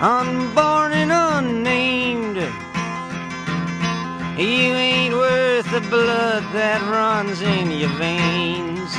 unborn 0.00 0.92
and 0.92 1.12
unnamed. 1.12 2.07
You 4.38 4.44
ain't 4.44 5.14
worth 5.14 5.68
the 5.72 5.80
blood 5.80 6.44
that 6.52 6.80
runs 6.82 7.42
in 7.42 7.72
your 7.72 7.88
veins. 7.98 8.94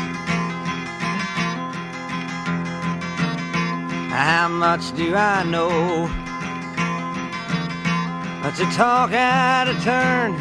How 4.11 4.49
much 4.49 4.93
do 4.97 5.15
I 5.15 5.43
know? 5.43 6.09
But 8.43 8.55
to 8.55 8.65
talk 8.75 9.13
out 9.13 9.69
of 9.69 9.81
turn. 9.81 10.33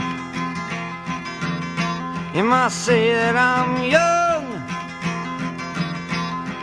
You 2.34 2.42
might 2.42 2.72
say 2.72 3.12
that 3.12 3.37
I'm 3.37 3.84
young. 3.84 4.46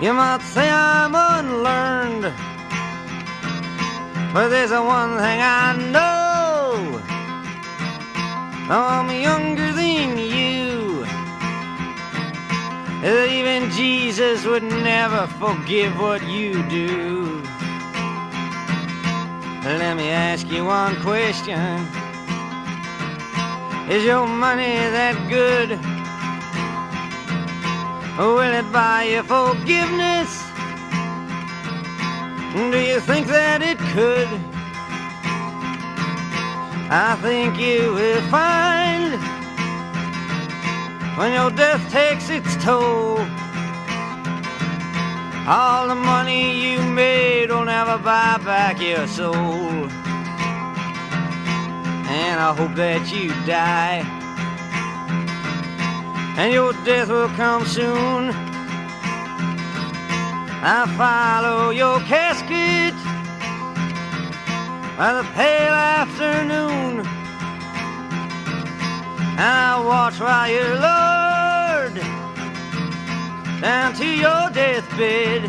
You 0.04 0.12
might 0.12 0.42
say 0.42 0.70
I'm 0.70 1.16
unlearned. 1.16 2.34
But 4.34 4.50
there's 4.50 4.72
one 4.72 5.16
thing 5.20 5.40
I 5.40 5.78
know. 5.94 6.25
I'm 8.68 9.12
younger 9.12 9.72
than 9.74 10.18
you. 10.18 11.06
Even 13.06 13.70
Jesus 13.70 14.44
would 14.44 14.64
never 14.64 15.28
forgive 15.28 16.00
what 16.00 16.28
you 16.28 16.68
do. 16.68 17.44
Let 19.64 19.96
me 19.98 20.10
ask 20.10 20.48
you 20.48 20.66
one 20.66 20.96
question. 21.02 21.60
Is 23.88 24.04
your 24.04 24.26
money 24.26 24.78
that 24.98 25.16
good? 25.30 25.78
Will 28.18 28.40
it 28.40 28.72
buy 28.72 29.04
you 29.04 29.22
forgiveness? 29.22 30.42
Do 32.56 32.80
you 32.80 33.00
think 33.00 33.28
that 33.28 33.62
it 33.62 33.78
could? 33.94 34.55
I 36.88 37.16
think 37.22 37.58
you 37.58 37.94
will 37.94 38.22
find 38.30 39.20
when 41.18 41.34
your 41.34 41.50
death 41.50 41.92
takes 41.92 42.30
its 42.30 42.56
toll. 42.64 43.18
All 45.48 45.88
the 45.88 45.96
money 45.96 46.74
you 46.74 46.82
made 46.82 47.50
will 47.50 47.66
never 47.66 47.98
buy 47.98 48.38
back 48.44 48.80
your 48.80 49.08
soul. 49.08 49.90
And 52.08 52.40
I 52.40 52.54
hope 52.56 52.76
that 52.76 53.12
you 53.12 53.30
die. 53.46 54.04
And 56.38 56.54
your 56.54 56.74
death 56.84 57.10
will 57.10 57.30
come 57.30 57.66
soon. 57.66 58.32
I 60.68 60.86
follow 60.98 61.70
your 61.70 62.00
casket 62.02 62.95
by 64.98 65.14
the 65.14 65.24
pale 65.34 65.74
afternoon. 65.74 67.06
And 69.38 69.42
I 69.42 69.84
watch 69.86 70.20
while 70.20 70.50
you're 70.50 70.76
down 73.62 73.94
to 73.96 74.06
your 74.06 74.50
deathbed. 74.52 75.46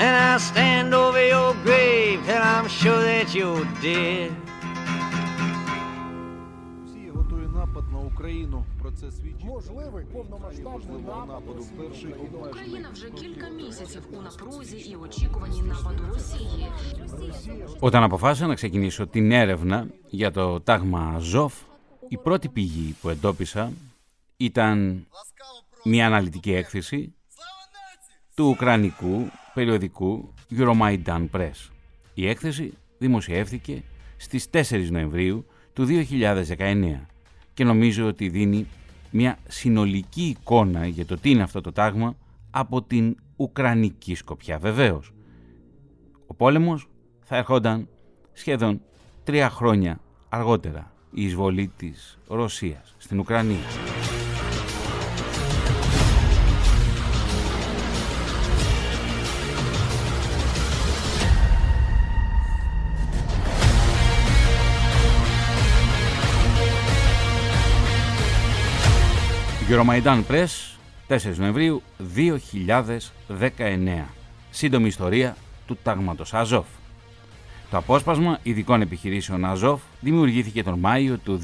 And 0.00 0.16
I 0.16 0.38
stand 0.38 0.94
over 0.94 1.24
your 1.24 1.54
grave 1.62 2.24
till 2.26 2.42
I'm 2.42 2.68
sure 2.68 3.00
that 3.02 3.34
you're 3.34 3.64
dead. 3.80 4.39
Україну. 8.29 8.63
Про 8.81 8.91
це 8.91 9.11
свідчить 9.11 9.45
можливий 9.45 10.05
повномасштабний 10.05 11.01
нападу. 11.01 11.65
Перший 11.77 12.13
Україна 12.49 12.89
вже 12.93 13.09
кілька 13.09 13.49
місяців 13.49 14.01
у 14.11 14.21
напрузі 14.21 14.77
і 14.77 14.95
очікуванні 14.95 15.61
нападу 15.61 16.03
Росії. 16.13 16.67
Όταν 17.79 18.03
αποφάσισα 18.03 18.47
να 18.47 18.55
ξεκινήσω 18.55 19.07
την 19.07 19.31
έρευνα 19.31 19.87
για 20.09 20.31
το 20.31 20.59
τάγμα 20.59 21.13
Αζόφ, 21.15 21.53
Η 22.09 22.17
πρώτη 22.17 22.49
πηγή 22.49 22.95
που 23.01 23.09
εντόπισα 23.09 23.71
ήταν 24.37 25.05
μια 25.83 26.05
αναλυτική 26.05 26.53
έκθεση 26.53 27.13
του 28.35 28.45
ουκρανικού 28.45 29.27
περιοδικού 29.53 30.33
Euromaidan 30.51 31.29
Press. 31.31 31.69
Η 32.13 32.27
έκθεση 32.27 32.73
δημοσιεύθηκε 32.97 33.83
στις 34.17 34.49
4 34.51 34.89
Νοεμβρίου 34.89 35.45
του 35.73 35.85
2019 35.85 37.05
και 37.60 37.66
νομίζω 37.66 38.06
ότι 38.06 38.28
δίνει 38.28 38.66
μια 39.10 39.38
συνολική 39.48 40.22
εικόνα 40.22 40.86
για 40.86 41.06
το 41.06 41.18
τι 41.18 41.30
είναι 41.30 41.42
αυτό 41.42 41.60
το 41.60 41.72
τάγμα 41.72 42.16
από 42.50 42.82
την 42.82 43.16
Ουκρανική 43.36 44.14
σκοπιά 44.14 44.58
βεβαίως. 44.58 45.12
Ο 46.26 46.34
πόλεμος 46.34 46.88
θα 47.24 47.36
ερχόταν 47.36 47.88
σχεδόν 48.32 48.80
τρία 49.24 49.50
χρόνια 49.50 50.00
αργότερα 50.28 50.92
η 51.10 51.24
εισβολή 51.24 51.72
της 51.76 52.18
Ρωσίας 52.26 52.94
στην 52.98 53.18
Ουκρανία. 53.18 53.66
Euromaidan 69.70 70.22
Press, 70.28 70.78
4 71.08 71.36
Νοεμβρίου 71.36 71.82
2019. 72.16 74.04
Σύντομη 74.50 74.86
ιστορία 74.86 75.36
του 75.66 75.78
τάγματος 75.82 76.34
Αζόφ. 76.34 76.66
Το 77.70 77.76
απόσπασμα 77.76 78.38
ειδικών 78.42 78.80
επιχειρήσεων 78.80 79.44
Αζόφ 79.44 79.80
δημιουργήθηκε 80.00 80.62
τον 80.62 80.78
Μάιο 80.78 81.18
του 81.18 81.40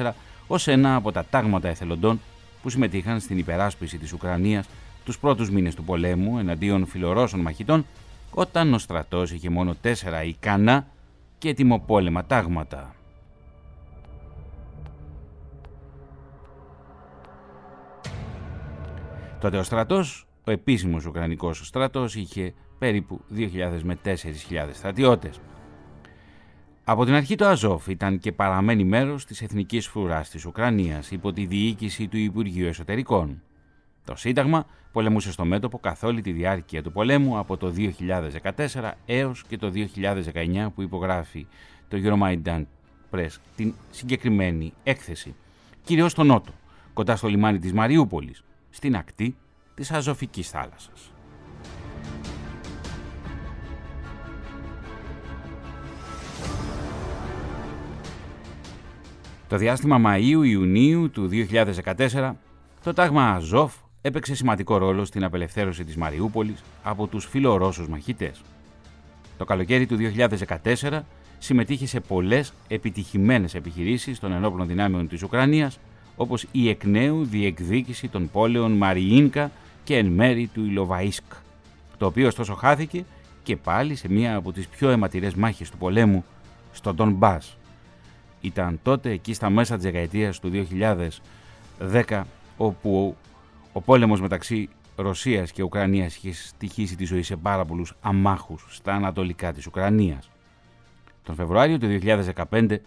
2014 0.00 0.10
ως 0.46 0.68
ένα 0.68 0.94
από 0.94 1.12
τα 1.12 1.24
τάγματα 1.30 1.68
εθελοντών 1.68 2.20
που 2.62 2.70
συμμετείχαν 2.70 3.20
στην 3.20 3.38
υπεράσπιση 3.38 3.98
της 3.98 4.12
Ουκρανίας 4.12 4.68
τους 5.04 5.18
πρώτους 5.18 5.50
μήνες 5.50 5.74
του 5.74 5.84
πολέμου 5.84 6.38
εναντίον 6.38 6.86
φιλορώσων 6.86 7.40
μαχητών 7.40 7.86
όταν 8.30 8.74
ο 8.74 8.78
στρατός 8.78 9.32
είχε 9.32 9.48
μόνο 9.48 9.74
τέσσερα 9.80 10.24
ικανά 10.24 10.86
και 11.38 11.48
ετοιμοπόλεμα 11.48 12.24
τάγματα. 12.24 12.94
Τότε 19.40 19.58
ο 19.58 19.62
στρατός, 19.62 20.26
ο 20.44 20.50
επίσημος 20.50 21.06
Ουκρανικός 21.06 21.66
στρατός, 21.66 22.14
είχε 22.14 22.54
περίπου 22.78 23.20
2.000 23.36 23.80
με 23.82 23.98
4.000 24.04 24.14
στρατιώτες. 24.72 25.40
Από 26.84 27.04
την 27.04 27.14
αρχή 27.14 27.34
το 27.34 27.46
Αζόφ 27.46 27.86
ήταν 27.86 28.18
και 28.18 28.32
παραμένει 28.32 28.84
μέρος 28.84 29.24
της 29.24 29.42
εθνικής 29.42 29.86
φρουράς 29.86 30.30
της 30.30 30.44
Ουκρανίας 30.44 31.10
υπό 31.10 31.32
τη 31.32 31.46
διοίκηση 31.46 32.08
του 32.08 32.16
Υπουργείου 32.16 32.66
Εσωτερικών. 32.66 33.42
Το 34.04 34.16
Σύνταγμα 34.16 34.66
πολεμούσε 34.92 35.32
στο 35.32 35.44
μέτωπο 35.44 35.78
καθ' 35.78 36.04
όλη 36.04 36.20
τη 36.20 36.32
διάρκεια 36.32 36.82
του 36.82 36.92
πολέμου 36.92 37.38
από 37.38 37.56
το 37.56 37.72
2014 37.76 38.90
έως 39.06 39.44
και 39.48 39.56
το 39.56 39.72
2019 39.74 40.72
που 40.74 40.82
υπογράφει 40.82 41.46
το 41.88 41.98
Euromaidan 42.02 42.62
Press 43.10 43.36
την 43.56 43.74
συγκεκριμένη 43.90 44.72
έκθεση. 44.82 45.34
Κυρίως 45.84 46.12
στο 46.12 46.24
νότο, 46.24 46.52
κοντά 46.92 47.16
στο 47.16 47.28
λιμάνι 47.28 47.58
της 47.58 47.72
Μαριούπολης, 47.72 48.44
στην 48.70 48.96
ακτή 48.96 49.36
της 49.74 49.90
Αζωφικής 49.90 50.50
θάλασσας. 50.50 51.12
Το 59.48 59.56
διάστημα 59.56 60.00
Μαΐου-Ιουνίου 60.04 61.10
του 61.10 61.28
2014, 61.28 62.36
το 62.82 62.92
τάγμα 62.92 63.30
Αζόφ 63.30 63.74
έπαιξε 64.02 64.34
σημαντικό 64.34 64.76
ρόλο 64.76 65.04
στην 65.04 65.24
απελευθέρωση 65.24 65.84
της 65.84 65.96
Μαριούπολης 65.96 66.62
από 66.82 67.06
τους 67.06 67.26
φιλορώσους 67.26 67.88
μαχητές. 67.88 68.42
Το 69.38 69.44
καλοκαίρι 69.44 69.86
του 69.86 69.96
2014 69.96 71.00
συμμετείχε 71.38 71.86
σε 71.86 72.00
πολλές 72.00 72.52
επιτυχημένες 72.68 73.54
επιχειρήσεις 73.54 74.20
των 74.20 74.32
ενόπλων 74.32 74.66
δυνάμεων 74.66 75.08
της 75.08 75.22
Ουκρανίας 75.22 75.78
όπως 76.20 76.46
η 76.52 76.68
εκ 76.68 76.84
νέου 76.84 77.24
διεκδίκηση 77.24 78.08
των 78.08 78.30
πόλεων 78.30 78.72
Μαριίνκα 78.72 79.50
και 79.84 79.96
εν 79.96 80.06
μέρη 80.06 80.50
του 80.54 80.72
Ιλοβαΐσκ, 80.72 81.36
το 81.98 82.06
οποίο 82.06 82.26
ωστόσο 82.26 82.54
χάθηκε 82.54 83.04
και 83.42 83.56
πάλι 83.56 83.94
σε 83.94 84.08
μία 84.08 84.36
από 84.36 84.52
τις 84.52 84.68
πιο 84.68 84.90
αιματηρές 84.90 85.34
μάχες 85.34 85.70
του 85.70 85.76
πολέμου 85.76 86.24
στον 86.72 86.96
Τον 86.96 87.12
Μπάς. 87.12 87.56
Ήταν 88.40 88.78
τότε 88.82 89.10
εκεί 89.10 89.34
στα 89.34 89.50
μέσα 89.50 89.74
της 89.74 89.84
δεκαετίας 89.84 90.40
του 90.40 90.50
2010 91.78 92.22
όπου 92.56 93.16
ο 93.72 93.80
πόλεμος 93.80 94.20
μεταξύ 94.20 94.68
Ρωσίας 94.96 95.52
και 95.52 95.62
Ουκρανίας 95.62 96.16
είχε 96.16 96.32
στοιχήσει 96.32 96.96
τη 96.96 97.04
ζωή 97.04 97.22
σε 97.22 97.36
πάρα 97.36 97.64
πολλούς 97.64 97.94
αμάχους 98.00 98.66
στα 98.70 98.94
ανατολικά 98.94 99.52
της 99.52 99.66
Ουκρανίας. 99.66 100.30
Τον 101.22 101.34
Φεβρουάριο 101.34 101.78
του 101.78 101.86
2015 101.86 102.80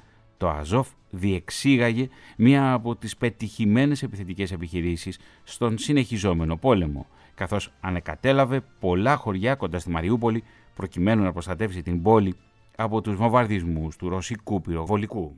το 0.44 0.50
Αζόφ 0.50 0.88
διεξήγαγε 1.10 2.08
μία 2.38 2.74
από 2.74 2.96
τις 2.96 3.18
πετυχημένες 3.18 4.04
επιθετικές 4.04 4.52
επιχειρήσεις 4.52 5.20
στον 5.44 5.78
συνεχιζόμενο 5.78 6.58
πόλεμο, 6.58 7.08
καθώς 7.36 7.72
ανεκατέλαβε 7.82 8.64
πολλά 8.80 9.16
χωριά 9.16 9.56
κοντά 9.56 9.80
στη 9.80 9.90
Μαριούπολη 9.90 10.44
προκειμένου 10.76 11.24
να 11.24 11.32
προστατεύσει 11.32 11.82
την 11.82 12.02
πόλη 12.02 12.36
από 12.76 13.02
τους 13.02 13.16
βομβαρδισμούς 13.16 13.96
του 13.96 14.10
ρωσικού 14.10 14.62
πυροβολικού. 14.62 15.38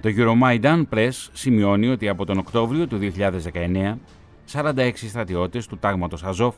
Το 0.00 0.10
Euromaidan 0.16 0.82
Press 0.90 1.10
σημειώνει 1.32 1.88
ότι 1.88 2.08
από 2.08 2.24
τον 2.24 2.38
Οκτώβριο 2.38 2.86
του 2.86 2.98
2019 3.52 3.96
46 4.52 4.92
στρατιώτες 4.94 5.66
του 5.66 5.78
τάγματος 5.78 6.22
Αζόφ 6.22 6.54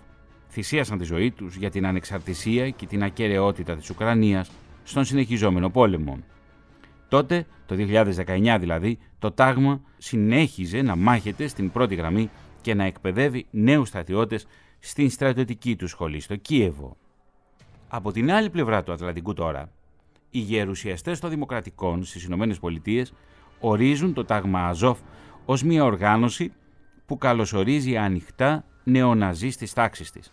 θυσίασαν 0.48 0.98
τη 0.98 1.04
ζωή 1.04 1.30
τους 1.30 1.56
για 1.56 1.70
την 1.70 1.86
ανεξαρτησία 1.86 2.70
και 2.70 2.86
την 2.86 3.02
ακαιρεότητα 3.02 3.76
της 3.76 3.90
Ουκρανίας 3.90 4.50
στον 4.84 5.04
συνεχιζόμενο 5.04 5.70
πόλεμο. 5.70 6.18
Τότε, 7.08 7.46
το 7.66 7.74
2019 7.74 8.56
δηλαδή, 8.60 8.98
το 9.18 9.30
τάγμα 9.30 9.80
συνέχιζε 9.98 10.82
να 10.82 10.96
μάχεται 10.96 11.46
στην 11.46 11.70
πρώτη 11.70 11.94
γραμμή 11.94 12.30
και 12.60 12.74
να 12.74 12.84
εκπαιδεύει 12.84 13.46
νέους 13.50 13.88
στρατιώτες 13.88 14.46
στην 14.78 15.10
στρατιωτική 15.10 15.76
του 15.76 15.88
σχολή 15.88 16.20
στο 16.20 16.36
Κίεβο. 16.36 16.96
Από 17.88 18.12
την 18.12 18.32
άλλη 18.32 18.50
πλευρά 18.50 18.82
του 18.82 18.92
Ατλαντικού 18.92 19.34
τώρα, 19.34 19.70
οι 20.30 20.38
γερουσιαστές 20.38 21.20
των 21.20 21.30
Δημοκρατικών 21.30 22.04
στις 22.04 22.24
Ηνωμένες 22.24 22.58
Πολιτείες 22.58 23.12
ορίζουν 23.62 24.12
το 24.12 24.24
τάγμα 24.24 24.66
Αζόφ 24.68 24.98
ως 25.44 25.62
μια 25.62 25.84
οργάνωση 25.84 26.52
που 27.06 27.18
καλωσορίζει 27.18 27.96
ανοιχτά 27.96 28.64
νεοναζί 28.84 29.50
στις 29.50 29.72
τάξεις 29.72 30.10
της 30.10 30.32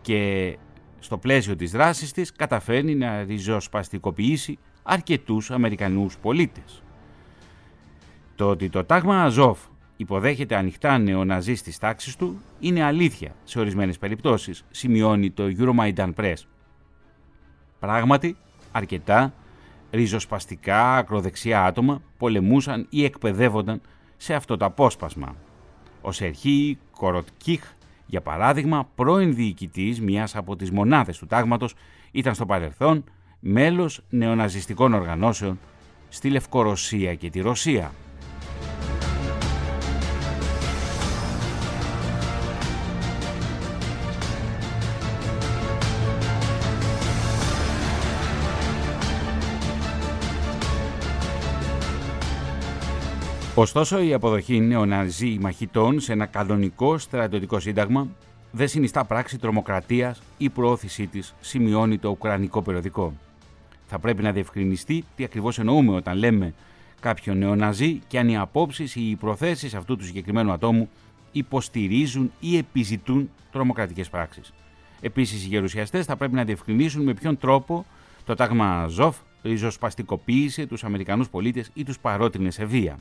και 0.00 0.56
στο 0.98 1.18
πλαίσιο 1.18 1.56
της 1.56 1.70
δράσης 1.70 2.12
της 2.12 2.32
καταφέρνει 2.32 2.94
να 2.94 3.22
ριζοσπαστικοποιήσει 3.22 4.58
αρκετούς 4.82 5.50
Αμερικανούς 5.50 6.18
πολίτες. 6.18 6.82
Το 8.34 8.48
ότι 8.48 8.68
το 8.68 8.84
τάγμα 8.84 9.22
Αζόφ 9.22 9.58
υποδέχεται 9.96 10.56
ανοιχτά 10.56 10.98
νεοναζί 10.98 11.54
στις 11.54 11.78
τάξεις 11.78 12.16
του 12.16 12.40
είναι 12.60 12.82
αλήθεια 12.82 13.34
σε 13.44 13.58
ορισμένες 13.58 13.98
περιπτώσεις, 13.98 14.64
σημειώνει 14.70 15.30
το 15.30 15.44
Euromaidan 15.58 16.14
Press. 16.14 16.42
Πράγματι, 17.78 18.36
αρκετά 18.72 19.34
ριζοσπαστικά 19.94 20.96
ακροδεξιά 20.96 21.64
άτομα 21.64 22.02
πολεμούσαν 22.18 22.86
ή 22.90 23.04
εκπαιδεύονταν 23.04 23.80
σε 24.16 24.34
αυτό 24.34 24.56
το 24.56 24.64
απόσπασμα. 24.64 25.36
Ο 26.00 26.12
Σερχή 26.12 26.78
Κοροτκίχ, 26.96 27.64
για 28.06 28.20
παράδειγμα, 28.20 28.88
πρώην 28.94 29.34
διοικητής 29.34 30.00
μιας 30.00 30.36
από 30.36 30.56
τις 30.56 30.70
μονάδες 30.70 31.18
του 31.18 31.26
τάγματος, 31.26 31.74
ήταν 32.10 32.34
στο 32.34 32.46
παρελθόν 32.46 33.04
μέλος 33.40 34.00
νεοναζιστικών 34.10 34.94
οργανώσεων 34.94 35.58
στη 36.08 36.30
Λευκορωσία 36.30 37.14
και 37.14 37.30
τη 37.30 37.40
Ρωσία. 37.40 37.92
Ωστόσο, 53.56 54.02
η 54.02 54.12
αποδοχή 54.12 54.60
νεοναζί 54.60 55.38
μαχητών 55.40 56.00
σε 56.00 56.12
ένα 56.12 56.26
κανονικό 56.26 56.98
στρατιωτικό 56.98 57.60
σύνταγμα 57.60 58.08
δεν 58.50 58.68
συνιστά 58.68 59.04
πράξη 59.04 59.38
τρομοκρατίας 59.38 60.22
ή 60.38 60.48
προώθησή 60.48 61.06
της, 61.06 61.34
σημειώνει 61.40 61.98
το 61.98 62.08
Ουκρανικό 62.08 62.62
περιοδικό. 62.62 63.12
Θα 63.86 63.98
πρέπει 63.98 64.22
να 64.22 64.32
διευκρινιστεί 64.32 65.04
τι 65.16 65.24
ακριβώς 65.24 65.58
εννοούμε 65.58 65.94
όταν 65.94 66.16
λέμε 66.16 66.54
κάποιο 67.00 67.34
νεοναζί 67.34 68.00
και 68.06 68.18
αν 68.18 68.28
οι 68.28 68.36
απόψεις 68.36 68.96
ή 68.96 69.10
οι 69.10 69.16
προθέσεις 69.16 69.74
αυτού 69.74 69.96
του 69.96 70.04
συγκεκριμένου 70.04 70.52
ατόμου 70.52 70.88
υποστηρίζουν 71.32 72.32
ή 72.40 72.56
επιζητούν 72.56 73.30
τρομοκρατικές 73.52 74.08
πράξεις. 74.08 74.52
Επίσης, 75.00 75.44
οι 75.44 75.48
γερουσιαστές 75.48 76.04
θα 76.04 76.16
πρέπει 76.16 76.34
να 76.34 76.44
διευκρινίσουν 76.44 77.02
με 77.02 77.14
ποιον 77.14 77.38
τρόπο 77.38 77.86
το 78.24 78.34
τάγμα 78.34 78.82
Αζόφ 78.82 79.16
ριζοσπαστικοποίησε 79.42 80.66
τους 80.66 80.84
Αμερικανούς 80.84 81.28
πολίτες 81.28 81.70
ή 81.74 81.82
τους 81.84 81.98
παρότρινε 81.98 82.50
σε 82.50 82.64
βία. 82.64 82.98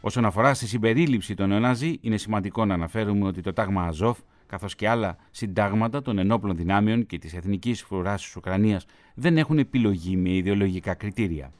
Όσον 0.00 0.24
αφορά 0.24 0.54
στη 0.54 0.66
συμπερίληψη 0.66 1.34
των 1.34 1.48
νεοναζί, 1.48 1.98
είναι 2.00 2.16
σημαντικό 2.16 2.64
να 2.64 2.74
αναφέρουμε 2.74 3.26
ότι 3.26 3.40
το 3.40 3.52
τάγμα 3.52 3.82
Αζόφ, 3.82 4.18
καθώς 4.46 4.74
και 4.74 4.88
άλλα 4.88 5.16
συντάγματα 5.30 6.02
των 6.02 6.18
ενόπλων 6.18 6.56
δυνάμεων 6.56 7.06
και 7.06 7.18
της 7.18 7.34
εθνικής 7.34 7.82
φρουράς 7.82 8.22
της 8.22 8.36
Ουκρανίας, 8.36 8.86
δεν 9.14 9.38
έχουν 9.38 9.58
επιλογή 9.58 10.16
με 10.16 10.30
ιδεολογικά 10.30 10.94
κριτήρια. 10.94 11.52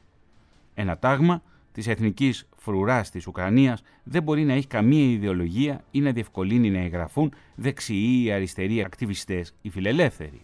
Ένα 0.75 0.99
τάγμα 0.99 1.43
της 1.73 1.87
εθνικής 1.87 2.49
φρουράς 2.57 3.11
της 3.11 3.27
Ουκρανίας 3.27 3.83
δεν 4.03 4.23
μπορεί 4.23 4.45
να 4.45 4.53
έχει 4.53 4.67
καμία 4.67 5.11
ιδεολογία 5.11 5.85
ή 5.91 6.01
να 6.01 6.13
διευκολύνει 6.13 6.71
να 6.71 6.79
εγγραφούν 6.79 7.33
δεξιοί 7.55 8.23
ή 8.25 8.33
αριστεροί 8.33 8.85
ακτιβιστές 8.85 9.55
ή 9.63 9.71
φιλελεύθεροι. 9.71 10.41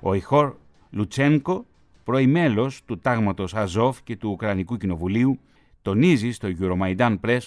Ο 0.00 0.14
Ιχόρ 0.14 0.54
Λουτσένκο, 0.90 1.66
πρώην 2.04 2.30
μέλος 2.30 2.84
του 2.84 2.98
τάγματος 2.98 3.54
Αζόφ 3.54 4.02
και 4.02 4.16
του 4.16 4.30
Ουκρανικού 4.30 4.76
Κοινοβουλίου, 4.76 5.38
τονίζει 5.85 6.31
στο 6.31 6.49
Euromaidan 6.59 7.19
Press 7.21 7.39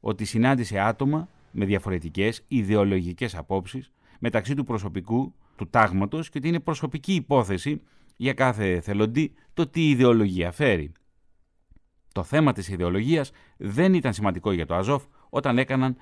ότι 0.00 0.24
συνάντησε 0.24 0.78
άτομα 0.78 1.28
με 1.50 1.64
διαφορετικές 1.64 2.44
ιδεολογικές 2.48 3.34
απόψεις 3.34 3.92
μεταξύ 4.18 4.54
του 4.54 4.64
προσωπικού 4.64 5.34
του 5.56 5.68
τάγματος 5.70 6.28
και 6.30 6.38
ότι 6.38 6.48
είναι 6.48 6.60
προσωπική 6.60 7.14
υπόθεση 7.14 7.82
για 8.16 8.32
κάθε 8.32 8.80
θελοντή 8.80 9.32
το 9.54 9.66
τι 9.66 9.88
ιδεολογία 9.88 10.50
φέρει. 10.50 10.92
Το 12.12 12.22
θέμα 12.22 12.52
της 12.52 12.68
ιδεολογίας 12.68 13.30
δεν 13.56 13.94
ήταν 13.94 14.12
σημαντικό 14.12 14.52
για 14.52 14.66
το 14.66 14.74
Αζόφ 14.74 15.02
όταν 15.30 15.58
έκαναν 15.58 15.96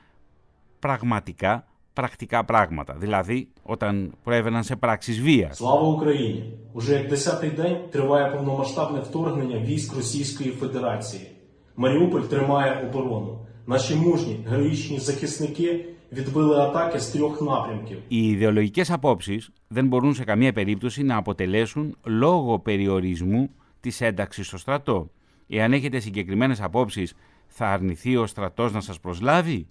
πραγματικά 0.79 1.65
πρακτικά 1.93 2.45
πράγματα, 2.45 2.95
δηλαδή 2.95 3.49
όταν 3.63 4.15
προέβαιναν 4.23 4.65
σε 4.65 4.77
πράξεις 4.77 5.21
βίας. 5.21 5.57
Слава 5.57 5.89
Україні! 5.89 6.55
Уже 6.73 6.93
як 6.95 7.09
десятий 7.09 7.51
день 7.51 7.77
триває 7.91 8.31
повномасштабне 8.31 9.01
вторгнення 9.01 9.59
військ 9.59 9.95
Російської 9.95 10.51
Федерації. 10.51 11.34
Маріуполь 11.77 12.21
тримає 12.21 12.89
оборону. 12.89 13.39
Наші 13.67 13.95
мужні, 13.95 14.45
героїчні 14.49 14.99
захисники 14.99 15.85
відбили 16.13 16.61
атаки 16.61 16.99
з 16.99 17.09
трьох 17.09 17.41
напрямків. 17.43 17.99
Οι 18.09 18.29
ιδεολογικές 18.29 18.91
απόψεις 18.91 19.51
δεν 19.69 19.87
μπορούν 19.87 20.15
σε 20.15 20.25
καμία 20.25 20.53
περίπτωση 20.53 21.03
να 21.03 21.17
αποτελέσουν 21.17 21.97
λόγο 22.05 22.59
περιορισμού 22.59 23.51
της 23.81 24.01
ένταξης 24.01 24.47
στο 24.47 24.59
στρατό. 24.59 25.11
Εάν 25.49 25.73
έχετε 25.73 25.99
συγκεκριμένες 25.99 26.61
απόψεις, 26.61 27.15
θα 27.47 27.67
αρνηθεί 27.67 28.17
ο 28.17 28.27
στρατός 28.27 28.73
να 28.73 28.81
σας 28.81 29.01
προσλάβει. 29.01 29.69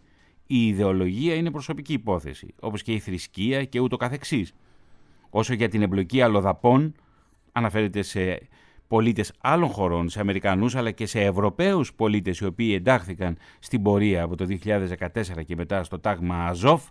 Η 0.48 0.68
ιδεολογία 0.68 1.36
είναι 1.36 1.52
προσωπική 1.52 1.94
υπόθεση, 1.94 2.54
όπως 2.60 2.84
και 2.84 2.94
η 2.94 3.00
θρησκεία 3.00 3.64
και 3.64 3.80
ούτω 3.80 3.98
καθεξής. 3.98 4.54
Όσο 5.30 5.54
για 5.54 5.70
την 5.70 5.82
εμπλοκή 5.82 6.22
αλλοδαπών, 6.22 6.94
αναφέρεται 7.52 8.02
σε 8.02 8.40
πολίτες 8.88 9.34
άλλων 9.42 9.70
χωρών, 9.70 10.10
σε 10.10 10.20
Αμερικανούς 10.20 10.76
αλλά 10.76 10.92
και 10.92 11.06
σε 11.06 11.22
Ευρωπαίους 11.22 11.94
πολίτες 11.94 12.40
οι 12.40 12.46
οποίοι 12.46 12.74
εντάχθηκαν 12.76 13.38
στην 13.60 13.82
πορεία 13.82 14.24
από 14.24 14.36
το 14.36 14.46
2014 14.46 15.44
και 15.46 15.56
μετά 15.56 15.84
στο 15.84 16.00
τάγμα 16.00 16.46
Αζόφ, 16.46 16.82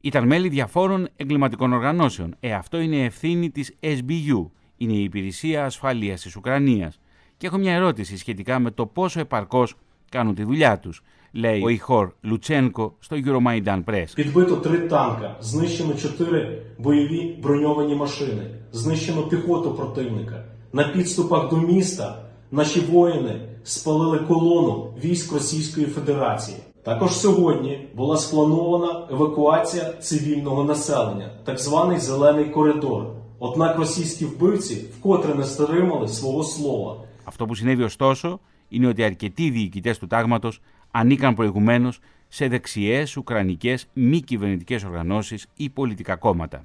ήταν 0.00 0.26
μέλη 0.26 0.48
διαφόρων 0.48 1.08
εγκληματικών 1.16 1.72
οργανώσεων. 1.72 2.34
Ε, 2.40 2.52
αυτό 2.52 2.80
είναι 2.80 3.04
ευθύνη 3.04 3.50
της 3.50 3.76
SBU, 3.80 4.50
είναι 4.76 4.92
η 4.92 5.02
Υπηρεσία 5.02 5.64
Ασφαλείας 5.64 6.20
της 6.20 6.36
Ουκρανίας. 6.36 7.00
Και 7.36 7.46
έχω 7.46 7.58
μια 7.58 7.74
ερώτηση 7.74 8.16
σχετικά 8.16 8.58
με 8.58 8.70
το 8.70 8.86
πόσο 8.86 9.20
επαρκώς 9.20 9.74
κάνουν 10.10 10.34
τη 10.34 10.44
δουλειά 10.44 10.78
τους, 10.78 11.02
λέει 11.32 11.62
ο 11.62 11.68
Ιχόρ 11.68 12.12
Λουτσένκο 12.20 12.96
στο 12.98 13.16
Euromaidan 13.24 13.84
Press. 13.84 14.06
Підбито 14.14 14.56
три 14.56 14.78
танка, 14.88 15.36
знищено 15.40 15.94
чотири 15.94 16.62
бойові 16.78 17.38
броньовані 17.42 17.94
машини, 17.94 18.42
знищено 18.72 19.22
піхоту 19.22 19.70
противника. 19.74 20.44
На 20.72 20.84
підступах 20.84 21.50
до 21.50 21.56
міста 21.56 22.22
наші 22.50 22.80
воїни 22.80 23.40
спалили 23.62 24.18
колону 24.18 24.92
військ 25.04 25.32
Російської 25.32 25.86
Федерації. 25.86 26.56
Також 26.82 27.12
сьогодні 27.16 27.88
була 27.94 28.16
спланована 28.16 29.06
евакуація 29.10 29.92
цивільного 29.92 30.64
населення, 30.64 31.30
так 31.44 31.58
званий 31.58 31.98
зелений 31.98 32.44
коридор. 32.44 33.06
Однак 33.38 33.78
російські 33.78 34.24
вбивці 34.24 34.74
вкотре 34.74 35.34
не 35.34 35.44
стримали 35.44 36.08
свого 36.08 36.44
слова. 36.44 36.96
Αυτό 37.24 37.46
που 37.46 37.54
συνέβη 37.54 37.82
ωστόσο 37.82 38.40
είναι 38.70 38.86
ότι 38.86 39.02
αρκετοί 39.02 39.50
διοικητέ 39.50 39.94
του 39.94 40.06
τάγματο 40.06 40.52
ανήκαν 40.90 41.34
προηγουμένω 41.34 41.92
σε 42.28 42.48
δεξιέ 42.48 43.04
ουκρανικέ 43.16 43.78
μη 43.94 44.20
κυβερνητικέ 44.20 44.80
οργανώσει 44.86 45.38
ή 45.56 45.70
πολιτικά 45.70 46.16
κόμματα. 46.16 46.64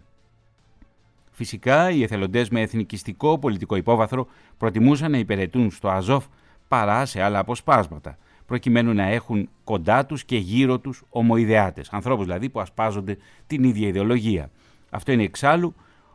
Φυσικά, 1.38 1.90
οι 1.90 2.02
εθελοντές 2.02 2.48
με 2.48 2.60
εθνικιστικό 2.60 3.38
πολιτικό 3.38 3.76
υπόβαθρο 3.76 4.26
προτιμούσαν 4.56 5.10
να 5.10 5.18
υπηρετούν 5.18 5.70
στο 5.70 5.88
Αζόφ 5.88 6.24
παρά 6.68 7.06
σε 7.06 7.22
άλλα 7.22 7.38
αποσπάσματα, 7.38 8.18
προκειμένου 8.46 8.92
να 8.92 9.02
έχουν 9.02 9.48
κοντά 9.64 10.06
τους 10.06 10.24
και 10.24 10.36
γύρω 10.36 10.78
τους 10.78 11.02
ομοειδεάτες, 11.08 11.88
ανθρώπους 11.90 12.24
δηλαδή 12.24 12.48
που 12.48 12.60
ασπάζονται 12.60 13.16
την 13.46 13.64
ίδια 13.64 13.88
ιδεολογία. 13.88 14.50
Αυτό 14.90 15.12
είναι 15.12 15.22
εξάλλου 15.22 15.74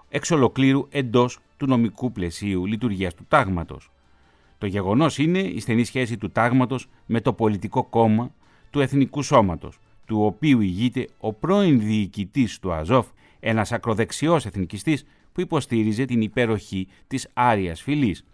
εξ 0.10 0.32
ολοκλήρου 0.32 0.88
εντός 0.90 1.40
του 1.58 1.68
νομικού 1.68 2.12
πλαισίου 2.12 2.66
λειτουργίας 2.66 3.14
του 3.14 3.26
τάγματος. 3.28 3.92
Το 4.58 4.66
γεγονός 4.66 5.18
είναι 5.18 5.40
η 5.40 5.60
στενή 5.60 5.84
σχέση 5.84 6.18
του 6.18 6.30
τάγματος 6.30 6.90
με 7.06 7.22
το 7.22 7.34
πολιτικό 7.34 7.84
κόμμα 7.84 8.32
του 8.70 8.80
Εθνικού 8.80 9.22
Σώματος, 9.22 9.80
του 10.06 10.26
οποίου 10.26 10.62
ηγείται 10.62 11.08
ο 11.18 11.34
πρώην 11.34 11.80
διοικητής 11.80 12.60
του 12.60 12.74
Αζόφ, 12.74 13.08
ενα 13.44 13.68
ακροδεξιός 13.70 14.46
εθνικιστής 14.46 15.04
που 15.32 15.42
υποστήριζε 15.42 16.06
την 16.06 16.22
υπεροχή 16.22 16.88
της 17.08 17.30
Άριας 17.34 17.82
Φυλής. 17.82 18.26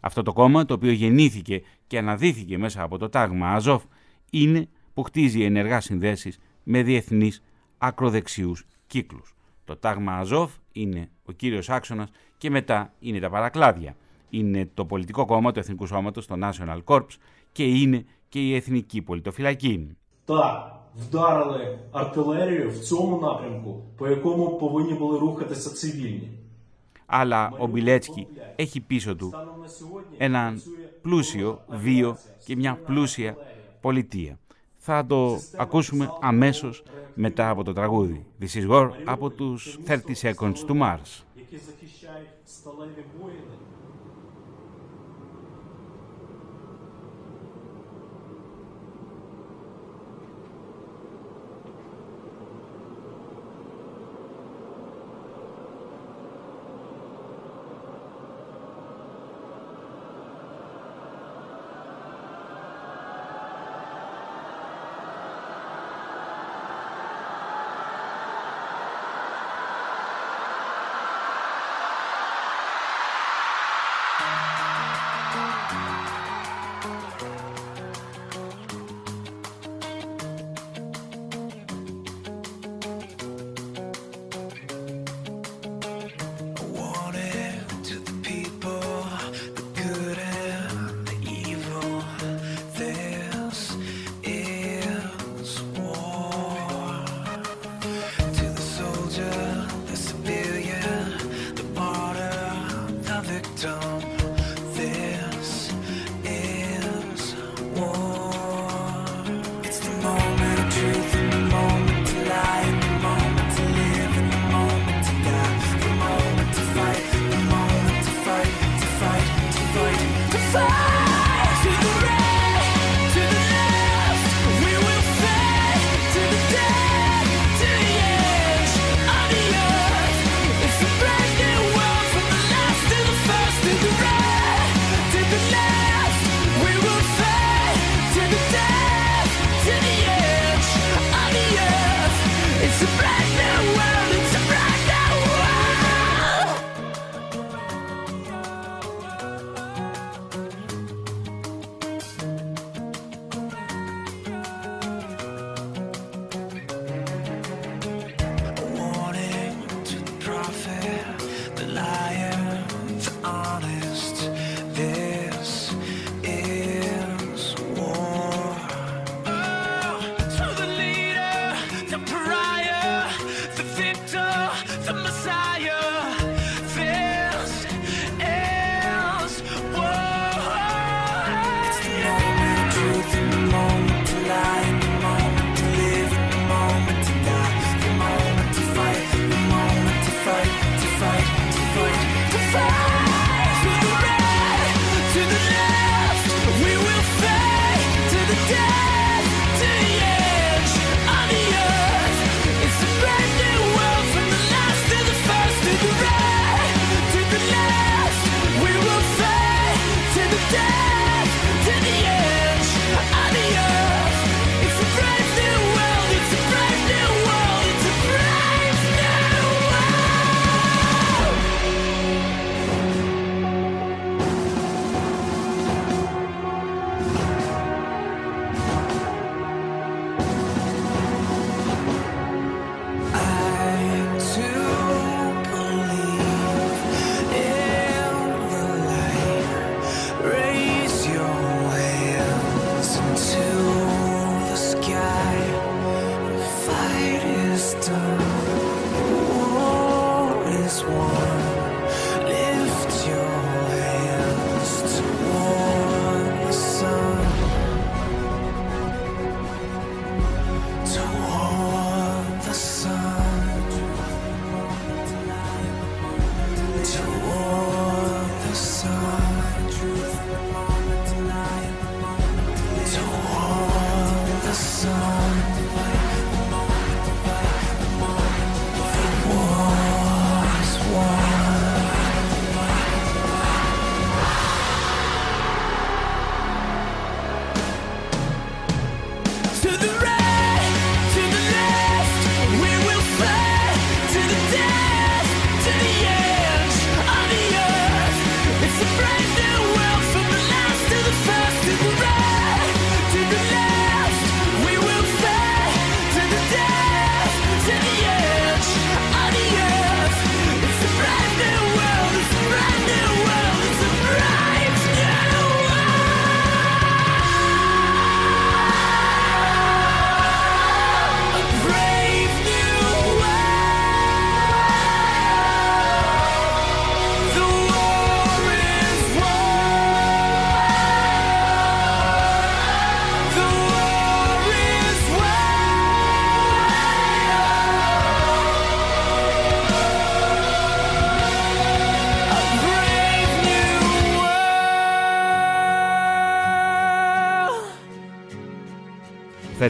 Αυτό 0.00 0.22
το 0.22 0.32
κόμμα, 0.32 0.64
το 0.64 0.74
οποίο 0.74 0.92
γεννήθηκε 0.92 1.62
και 1.86 1.98
αναδύθηκε 1.98 2.58
μέσα 2.58 2.82
από 2.82 2.98
το 2.98 3.08
τάγμα 3.08 3.52
Αζόφ, 3.52 3.82
είναι 4.30 4.68
που 4.94 5.02
χτίζει 5.02 5.42
ενεργά 5.42 5.80
συνδέσεις 5.80 6.38
με 6.62 6.82
διεθνείς 6.82 7.42
ακροδεξιούς 7.78 8.64
κύκλους. 8.86 9.34
Το 9.64 9.76
τάγμα 9.76 10.12
Αζόφ 10.12 10.52
είναι 10.72 11.08
ο 11.24 11.32
κύριος 11.32 11.68
άξονας 11.68 12.08
και 12.38 12.50
μετά 12.50 12.92
είναι 13.00 13.18
τα 13.18 13.30
παρακλάδια. 13.30 13.96
Είναι 14.30 14.70
το 14.74 14.84
πολιτικό 14.84 15.24
κόμμα 15.24 15.52
του 15.52 15.58
Εθνικού 15.58 15.86
Σώματος, 15.86 16.26
το 16.26 16.36
National 16.42 16.80
Corps 16.84 17.16
και 17.52 17.64
είναι 17.64 18.04
και 18.28 18.40
η 18.40 18.54
Εθνική 18.54 19.02
Πολιτοφυλακή. 19.02 19.96
Τώρα, 20.24 20.77
вдарили 20.95 21.79
артилерію 21.91 22.69
в 22.69 22.79
цьому 22.79 23.21
напрямку, 23.21 23.81
по 23.97 24.07
якому 24.07 24.57
повинні 24.57 24.93
були 24.93 25.19
рухатися 25.19 25.69
цивільні. 25.69 26.29
Αλλά 27.05 27.51
ο 27.59 27.67
Μπιλέτσκι 27.67 28.27
έχει 28.55 28.79
πίσω 28.79 29.15
του 29.15 29.27
Станом 29.27 29.61
на 29.61 29.67
сьогодні 29.67 30.17
έναν 30.19 30.53
працює 30.53 30.87
πλούσιο 31.01 31.59
βίο 31.69 32.17
και 32.45 32.55
μια 32.55 32.77
πλούσια 32.85 33.35
πολιτεία. 33.81 34.37
Θα 34.77 35.05
το 35.05 35.39
ακούσουμε 35.57 36.09
αμέσως 36.21 36.83
μετά 37.15 37.49
από 37.49 37.63
το 37.63 37.73
τραγούδι. 37.73 38.25
This 38.41 38.55
is 38.55 38.69
War 38.69 38.89
από 39.05 39.29
τους 39.29 39.79
30 39.87 39.97
Seconds 40.21 40.65
to 40.67 40.73
Mars. 40.81 41.23
які 41.35 41.57
захищають 41.57 42.29
сталеві 42.45 43.03
воїни. 43.19 43.39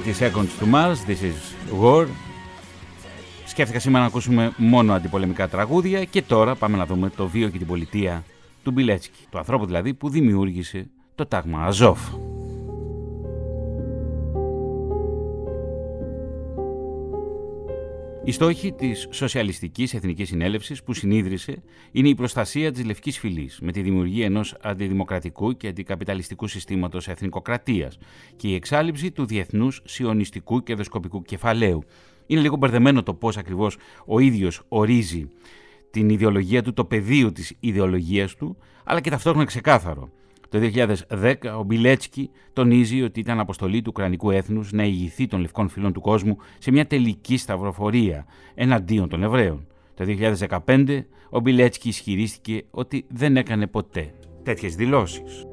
30 0.09 0.15
Seconds 0.15 0.51
to 0.61 0.67
Mars, 0.67 1.05
This 1.07 1.23
is 1.23 1.39
War. 1.83 2.07
Σκέφτηκα 3.47 3.79
σήμερα 3.79 4.03
να 4.03 4.09
ακούσουμε 4.09 4.53
μόνο 4.57 4.93
αντιπολεμικά 4.93 5.49
τραγούδια 5.49 6.05
και 6.05 6.23
τώρα 6.23 6.55
πάμε 6.55 6.77
να 6.77 6.87
δούμε 6.87 7.11
το 7.11 7.29
βίο 7.29 7.49
και 7.49 7.59
την 7.59 7.67
πολιτεία 7.67 8.25
του 8.65 8.71
Μπιλέτσκι, 8.71 9.27
του 9.31 9.39
ανθρώπου 9.39 9.67
δηλαδή 9.67 9.95
που 9.95 10.09
δημιούργησε 10.09 10.91
το 11.15 11.27
τάγμα 11.27 11.65
Αζόφ. 11.65 11.99
Η 18.29 18.33
στόχη 18.33 18.73
της 18.73 19.09
Σοσιαλιστικής 19.11 19.95
Εθνικής 19.95 20.29
Συνέλευσης 20.29 20.83
που 20.83 20.93
συνίδρυσε 20.93 21.63
είναι 21.93 22.09
η 22.09 22.15
προστασία 22.15 22.73
της 22.73 22.85
λευκής 22.85 23.19
φυλής 23.19 23.59
με 23.63 23.73
τη 23.73 23.83
δημιουργία 23.83 24.25
ενός 24.25 24.57
αντιδημοκρατικού 24.63 25.57
και 25.57 25.69
αντικαπιταλιστικού 25.69 26.47
συστήματος 26.47 27.09
εθνικοκρατίας 27.09 27.99
και 28.37 28.49
η 28.49 28.55
εξάλληψη 28.55 29.11
του 29.11 29.27
διεθνούς 29.27 29.83
σιωνιστικού 29.85 30.63
και 30.63 30.75
δοσκοπικού 30.75 31.23
κεφαλαίου. 31.23 31.83
Είναι 32.27 32.41
λίγο 32.41 32.57
μπερδεμένο 32.57 33.03
το 33.03 33.15
πώς 33.15 33.37
ακριβώς 33.37 33.77
ο 34.07 34.19
ίδιος 34.19 34.63
ορίζει 34.69 35.29
την 35.91 36.09
ιδεολογία 36.09 36.63
του, 36.63 36.73
το 36.73 36.85
πεδίο 36.85 37.33
της 37.33 37.57
ιδεολογίας 37.61 38.35
του, 38.35 38.57
αλλά 38.85 39.01
και 39.01 39.11
ταυτόχρονα 39.11 39.45
ξεκάθαρο. 39.45 40.11
Το 40.49 40.59
2010 41.09 41.35
ο 41.59 41.63
Μπιλέτσκι 41.63 42.31
τονίζει 42.53 43.03
ότι 43.03 43.21
ήταν 43.21 43.41
αποστολή 43.41 43.83
του 43.83 43.91
Ουκρανικού 43.95 44.31
έθνους 44.31 44.73
να 44.73 44.85
ηγηθεί 44.85 45.27
των 45.27 45.41
λευκών 45.41 45.69
φυλών 45.69 45.93
του 45.93 46.01
κόσμου 46.01 46.37
σε 46.59 46.71
μια 46.71 46.87
τελική 46.87 47.37
σταυροφορία 47.37 48.27
εναντίον 48.55 49.09
των 49.09 49.23
Εβραίων. 49.23 49.67
Το 49.95 50.05
2015 50.67 51.05
ο 51.31 51.41
Μπιλέτσκι 51.41 51.89
ισχυρίστηκε 51.89 52.65
ότι 52.71 53.07
δεν 53.09 53.37
έκανε 53.37 53.67
ποτέ 53.67 54.15
τέτοιες 54.43 54.75
δηλώσεις. 54.75 55.47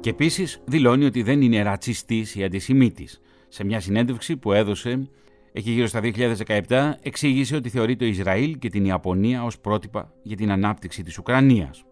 Και 0.00 0.10
επίσης 0.10 0.60
δηλώνει 0.64 1.04
ότι 1.04 1.22
δεν 1.22 1.42
είναι 1.42 1.62
ρατσιστής 1.62 2.34
ή 2.34 2.44
αντισημίτης. 2.44 3.20
Σε 3.48 3.64
μια 3.64 3.80
συνέντευξη 3.80 4.36
που 4.36 4.52
έδωσε 4.52 5.08
εκεί 5.58 5.70
γύρω 5.70 5.86
στα 5.86 6.00
2017, 6.68 6.92
εξήγησε 7.02 7.56
ότι 7.56 7.68
θεωρεί 7.68 7.96
το 7.96 8.04
Ισραήλ 8.04 8.58
και 8.58 8.68
την 8.68 8.84
Ιαπωνία 8.84 9.44
ως 9.44 9.58
πρότυπα 9.58 10.12
για 10.22 10.36
την 10.36 10.50
ανάπτυξη 10.50 11.02
της 11.02 11.18
Ουκρανίας. 11.18 11.84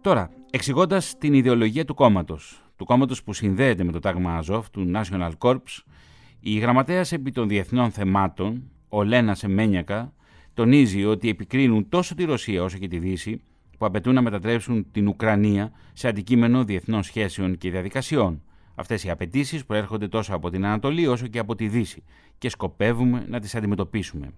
Τώρα, 0.00 0.30
εξηγώντας 0.50 1.18
την 1.18 1.34
ιδεολογία 1.34 1.84
του 1.84 1.94
κόμματος, 1.94 2.62
του 2.76 2.84
κόμματος 2.84 3.22
που 3.22 3.32
συνδέεται 3.32 3.84
με 3.84 3.92
το 3.92 3.98
τάγμα 3.98 4.36
Αζόφ, 4.36 4.70
του 4.70 4.92
National 4.94 5.30
Corps, 5.38 5.82
η 6.40 6.58
γραμματέας 6.58 7.12
επί 7.12 7.30
των 7.30 7.48
διεθνών 7.48 7.90
θεμάτων, 7.90 8.70
ο 8.88 9.02
Λένας 9.02 9.38
Σεμένιακα, 9.38 10.12
τονίζει 10.54 11.04
ότι 11.04 11.28
επικρίνουν 11.28 11.88
τόσο 11.88 12.14
τη 12.14 12.24
Ρωσία 12.24 12.62
όσο 12.62 12.78
και 12.78 12.88
τη 12.88 12.98
Δύση 12.98 13.42
που 13.78 13.86
απαιτούν 13.86 14.14
να 14.14 14.22
μετατρέψουν 14.22 14.86
την 14.92 15.08
Ουκρανία 15.08 15.72
σε 15.92 16.08
αντικείμενο 16.08 16.64
διεθνών 16.64 17.02
σχέσεων 17.02 17.58
και 17.58 17.70
διαδικασιών. 17.70 18.42
Αυτές 18.74 19.04
οι 19.04 19.10
απαιτήσεις 19.10 19.64
προέρχονται 19.64 20.08
τόσο 20.08 20.34
από 20.34 20.50
την 20.50 20.64
Ανατολή 20.64 21.06
όσο 21.06 21.26
και 21.26 21.38
από 21.38 21.54
τη 21.54 21.68
Δύση 21.68 22.02
και 22.38 22.48
σκοπεύουμε 22.48 23.24
να 23.28 23.40
τις 23.40 23.54
αντιμετωπίσουμε. 23.54 24.30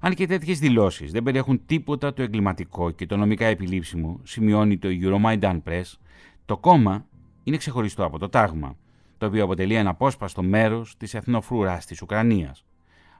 Αν 0.00 0.14
και 0.14 0.26
τέτοιες 0.26 0.58
δηλώσεις 0.58 1.12
δεν 1.12 1.22
περιέχουν 1.22 1.66
τίποτα 1.66 2.12
το 2.12 2.22
εγκληματικό 2.22 2.90
και 2.90 3.06
το 3.06 3.16
νομικά 3.16 3.46
επιλήψιμο, 3.46 4.20
σημειώνει 4.22 4.78
το 4.78 4.88
Euromaidan 4.90 5.60
Press, 5.64 5.92
το 6.44 6.56
κόμμα 6.56 7.06
είναι 7.44 7.56
ξεχωριστό 7.56 8.04
από 8.04 8.18
το 8.18 8.28
τάγμα, 8.28 8.76
το 9.18 9.26
οποίο 9.26 9.44
αποτελεί 9.44 9.74
ένα 9.74 9.90
απόσπαστο 9.90 10.42
μέρος 10.42 10.96
της 10.96 11.14
εθνοφρουράς 11.14 11.86
της 11.86 12.02
Ουκρανίας. 12.02 12.64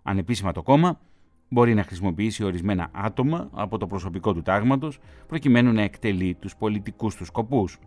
Ανεπίσημα 0.03 0.53
το 0.53 0.63
κόμμα 0.63 1.01
μπορεί 1.49 1.75
να 1.75 1.83
χρησιμοποιήσει 1.83 2.45
ορισμένα 2.45 2.91
άτομα 2.93 3.49
από 3.53 3.79
το 3.79 3.87
προσωπικό 3.87 4.35
του 4.35 4.43
τάγματος 4.43 4.99
προκειμένου 5.27 5.73
να 5.73 5.83
εκτελεί 5.83 6.35
τους 6.35 6.57
πολιτικούς 6.57 7.15
του 7.15 7.25
σκοπούς. 7.25 7.79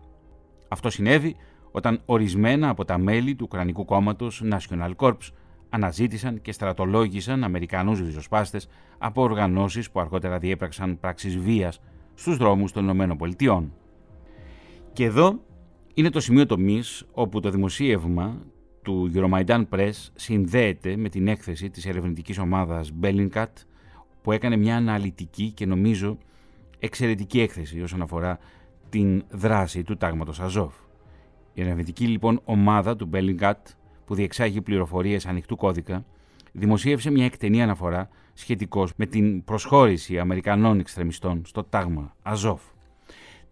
Αυτό 0.67 0.89
συνέβη 0.89 1.35
όταν 1.71 2.01
ορισμένα 2.05 2.69
από 2.69 2.85
τα 2.85 2.97
μέλη 2.97 3.35
του 3.35 3.43
Ουκρανικού 3.47 3.85
κόμματος 3.85 4.43
National 4.51 4.91
Corps 4.95 5.29
αναζήτησαν 5.73 6.41
και 6.41 6.51
στρατολόγησαν 6.51 7.43
Αμερικανούς 7.43 7.99
ριζοσπάστες 7.99 8.67
από 8.97 9.21
οργανώσεις 9.21 9.91
που 9.91 9.99
αργότερα 9.99 10.37
διέπραξαν 10.37 10.99
πράξεις 10.99 11.37
βίας 11.37 11.81
στους 12.13 12.37
δρόμους 12.37 12.71
των 12.71 12.89
ΗΠΑ. 12.89 13.63
Και 14.93 15.03
εδώ 15.03 15.39
είναι 15.93 16.09
το 16.09 16.19
σημείο 16.19 16.45
τομής 16.45 17.05
όπου 17.11 17.39
το 17.39 17.49
δημοσίευμα 17.49 18.41
του 18.81 19.11
Euromaidan 19.15 19.63
Press 19.69 19.91
συνδέεται 20.13 20.95
με 20.95 21.09
την 21.09 21.27
έκθεση 21.27 21.69
της 21.69 21.85
ερευνητικής 21.85 22.37
ομάδας 22.37 22.91
Bellingcat 23.01 23.51
που 24.21 24.31
έκανε 24.31 24.55
μια 24.55 24.75
αναλυτική 24.75 25.51
και 25.51 25.65
νομίζω 25.65 26.17
εξαιρετική 26.79 27.41
έκθεση 27.41 27.81
όσον 27.81 28.01
αφορά 28.01 28.39
την 28.89 29.23
δράση 29.29 29.83
του 29.83 29.97
τάγματος 29.97 30.39
Αζόφ. 30.39 30.73
Η 31.53 31.61
ερευνητική 31.61 32.07
λοιπόν 32.07 32.41
ομάδα 32.43 32.95
του 32.95 33.09
Bellingcat 33.13 33.53
που 34.13 34.19
διεξάγει 34.19 34.61
πληροφορίες 34.61 35.25
ανοιχτού 35.25 35.55
κώδικα 35.55 36.05
δημοσίευσε 36.51 37.11
μια 37.11 37.25
εκτενή 37.25 37.63
αναφορά 37.63 38.09
σχετικώς 38.33 38.91
με 38.95 39.05
την 39.05 39.43
προσχώρηση 39.43 40.19
Αμερικανών 40.19 40.79
εξτρεμιστών 40.79 41.45
στο 41.45 41.63
τάγμα 41.63 42.15
Αζόφ. 42.21 42.61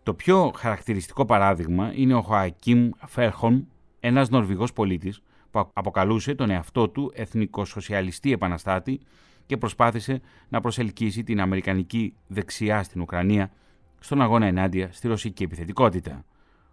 Το 0.04 0.14
πιο 0.14 0.52
χαρακτηριστικό 0.56 1.26
παράδειγμα 1.26 1.92
είναι 1.96 2.14
ο 2.14 2.22
Χοακίμ 2.22 2.90
Φέρχον, 3.06 3.68
ένας 4.00 4.30
Νορβηγός 4.30 4.74
πολίτης 4.74 5.22
που 5.52 5.70
αποκαλούσε 5.74 6.36
τον 6.36 6.50
εαυτό 6.50 6.90
του 6.90 7.12
εθνικοσοσιαλιστή 7.16 8.32
επαναστάτη 8.32 9.00
και 9.46 9.58
προσπάθησε 9.58 10.22
να 10.50 10.62
προσελκύσει 10.62 11.24
την 11.24 11.42
αμερικανική 11.42 12.14
δεξιά 12.28 12.84
στην 12.84 13.02
Ουκρανία 13.02 13.52
στον 14.00 14.22
αγώνα 14.22 14.46
ενάντια 14.46 14.90
στη 14.92 15.08
ρωσική 15.08 15.44
επιθετικότητα. 15.44 16.26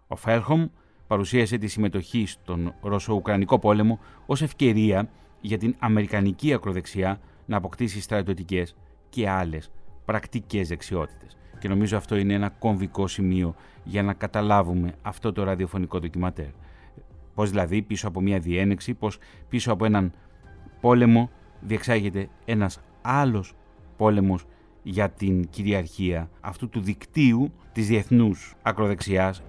Ο 0.07 0.15
Φέρχομ 0.15 0.67
παρουσίασε 1.09 1.57
τη 1.57 1.67
συμμετοχή 1.67 2.25
στον 2.25 2.73
Ρωσο-Ουκρανικό 2.81 3.59
πόλεμο 3.59 3.99
ως 4.25 4.41
ευκαιρία 4.41 5.09
για 5.41 5.57
την 5.57 5.75
αμερικανική 5.79 6.53
ακροδεξιά 6.53 7.19
να 7.45 7.57
αποκτήσει 7.57 8.01
στρατιωτικές 8.01 8.75
και 9.09 9.29
άλλες 9.29 9.71
πρακτικές 10.05 10.67
δεξιότητες. 10.67 11.37
Και 11.59 11.67
νομίζω 11.67 11.97
αυτό 11.97 12.15
είναι 12.15 12.33
ένα 12.33 12.49
κομβικό 12.49 13.07
σημείο 13.07 13.55
για 13.83 14.03
να 14.03 14.13
καταλάβουμε 14.13 14.93
αυτό 15.01 15.31
το 15.31 15.43
ραδιοφωνικό 15.43 15.99
ντοκιματέρ. 15.99 16.49
Πώς 17.33 17.49
δηλαδή 17.49 17.81
πίσω 17.81 18.07
από 18.07 18.21
μια 18.21 18.39
διένεξη, 18.39 18.93
πώς 18.93 19.17
πίσω 19.49 19.71
από 19.71 19.85
έναν 19.85 20.11
πόλεμο 20.81 21.29
διεξάγεται 21.61 22.29
ένας 22.45 22.79
άλλος 23.01 23.53
πόλεμος 23.97 24.45
για 24.83 25.09
την 25.09 25.49
κυριαρχία 25.49 26.29
αυτού 26.41 26.69
του 26.69 26.79
δικτύου 26.79 27.51
της 27.71 27.87
διεθνούς 27.87 28.55
ακροδεξιάς. 28.61 29.43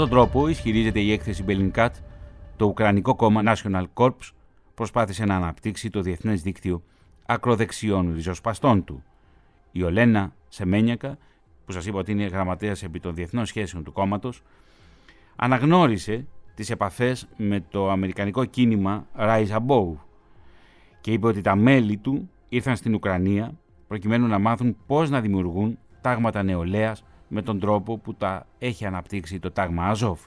Τον 0.00 0.08
τρόπο, 0.08 0.48
ισχυρίζεται 0.48 1.00
η 1.00 1.12
έκθεση 1.12 1.44
Bellingcat, 1.46 1.88
το 2.56 2.66
Ουκρανικό 2.66 3.14
κόμμα 3.14 3.42
National 3.46 3.84
Corps 3.94 4.30
προσπάθησε 4.74 5.24
να 5.24 5.36
αναπτύξει 5.36 5.90
το 5.90 6.00
διεθνές 6.00 6.42
δίκτυο 6.42 6.82
ακροδεξιών 7.26 8.14
ριζοσπαστών 8.14 8.84
του. 8.84 9.02
Η 9.72 9.82
Ολένα 9.82 10.32
Σεμένιακα, 10.48 11.18
που 11.64 11.72
σας 11.72 11.86
είπα 11.86 11.98
ότι 11.98 12.12
είναι 12.12 12.24
γραμματέας 12.24 12.82
επί 12.82 13.00
των 13.00 13.14
διεθνών 13.14 13.46
σχέσεων 13.46 13.84
του 13.84 13.92
κόμματος, 13.92 14.42
αναγνώρισε 15.36 16.26
τις 16.54 16.70
επαφές 16.70 17.28
με 17.36 17.64
το 17.70 17.90
αμερικανικό 17.90 18.44
κίνημα 18.44 19.06
Rise 19.18 19.48
Above 19.48 19.94
και 21.00 21.12
είπε 21.12 21.26
ότι 21.26 21.40
τα 21.40 21.56
μέλη 21.56 21.96
του 21.96 22.30
ήρθαν 22.48 22.76
στην 22.76 22.94
Ουκρανία 22.94 23.52
προκειμένου 23.88 24.26
να 24.26 24.38
μάθουν 24.38 24.76
πώς 24.86 25.10
να 25.10 25.20
δημιουργούν 25.20 25.78
τάγματα 26.00 26.42
νεολαίας 26.42 27.04
με 27.32 27.42
τον 27.42 27.60
τρόπο 27.60 27.98
που 27.98 28.14
τα 28.14 28.46
έχει 28.58 28.86
αναπτύξει 28.86 29.38
το 29.38 29.50
τάγμα 29.50 29.84
Αζόφ. 29.86 30.20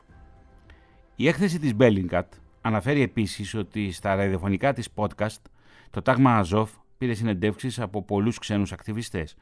Η 1.16 1.28
έκθεση 1.28 1.60
της 1.60 1.74
Bellingcat 1.80 2.24
αναφέρει 2.62 3.02
επίσης 3.02 3.54
ότι 3.54 3.92
στα 3.92 4.16
ραδιοφωνικά 4.16 4.74
της 4.74 4.90
podcast 4.96 5.42
το 5.90 6.02
τάγμα 6.02 6.38
Αζόφ 6.38 6.72
πήρε 6.98 7.14
συνεντεύξεις 7.14 7.80
από 7.80 8.04
πολλούς 8.04 8.38
ξένους 8.38 8.72
ακτιβιστές, 8.72 9.36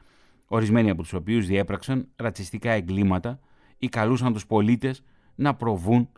ορισμένοι 0.46 0.90
από 0.90 1.02
τους 1.02 1.12
οποίους 1.12 1.46
διέπραξαν 1.46 2.08
ρατσιστικά 2.16 2.70
εγκλήματα 2.70 3.40
ή 3.78 3.88
καλούσαν 3.88 4.32
τους 4.32 4.46
πολίτες 4.46 5.02
να 5.34 5.54
προβούν 5.54 6.08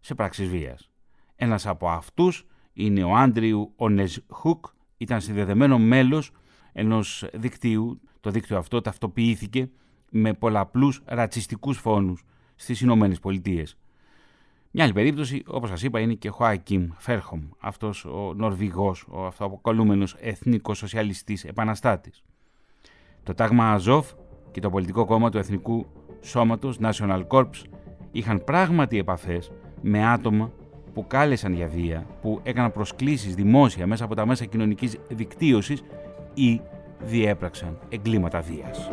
σε 0.00 0.14
πράξεις 0.14 0.48
βίας. 0.48 0.90
Ένας 1.36 1.66
από 1.66 1.88
αυτούς 1.88 2.46
είναι 2.72 3.04
ο 3.04 3.16
Άντριου 3.16 3.72
Ονεζχούκ, 3.76 4.66
ήταν 4.96 5.20
συνδεδεμένο 5.20 5.78
μέλος 5.78 6.30
ενός 6.72 7.24
δικτύου. 7.32 8.00
Το 8.20 8.30
δίκτυο 8.30 8.58
αυτό 8.58 8.80
ταυτοποιήθηκε 8.80 9.70
με 10.10 10.32
πολλαπλούς 10.32 11.02
ρατσιστικούς 11.04 11.78
φόνους 11.78 12.24
στις 12.56 12.80
Ηνωμένες 12.80 13.20
Πολιτείες. 13.20 13.76
Μια 14.70 14.84
άλλη 14.84 14.92
περίπτωση, 14.92 15.42
όπως 15.46 15.68
σας 15.68 15.82
είπα, 15.82 16.00
είναι 16.00 16.14
και 16.14 16.28
ο 16.28 16.32
Χοάκιμ 16.32 16.88
Φέρχομ, 16.96 17.42
αυτός 17.58 18.04
ο 18.04 18.32
Νορβηγός, 18.36 19.06
ο 19.08 19.26
αυτοαποκαλούμενος 19.26 20.16
εθνικός 20.20 20.78
σοσιαλιστής 20.78 21.44
επαναστάτης. 21.44 22.22
Το 23.22 23.34
τάγμα 23.34 23.72
Αζόφ 23.72 24.12
και 24.50 24.60
το 24.60 24.70
πολιτικό 24.70 25.04
κόμμα 25.04 25.30
του 25.30 25.38
Εθνικού 25.38 25.86
Σώματος 26.20 26.78
National 26.80 27.26
Corps 27.26 27.62
είχαν 28.12 28.44
πράγματι 28.44 28.98
επαφές 28.98 29.52
με 29.82 30.06
άτομα 30.06 30.52
που 30.94 31.06
κάλεσαν 31.06 31.52
για 31.52 31.68
βία, 31.68 32.06
που 32.22 32.40
έκαναν 32.42 32.72
προσκλήσεις 32.72 33.34
δημόσια 33.34 33.86
μέσα 33.86 34.04
από 34.04 34.14
τα 34.14 34.26
μέσα 34.26 34.44
κοινωνικής 34.44 34.98
δικτύωσης 35.08 35.82
ή 36.34 36.60
διέπραξαν 37.00 37.78
εγκλήματα 37.88 38.40
βίας. 38.40 38.90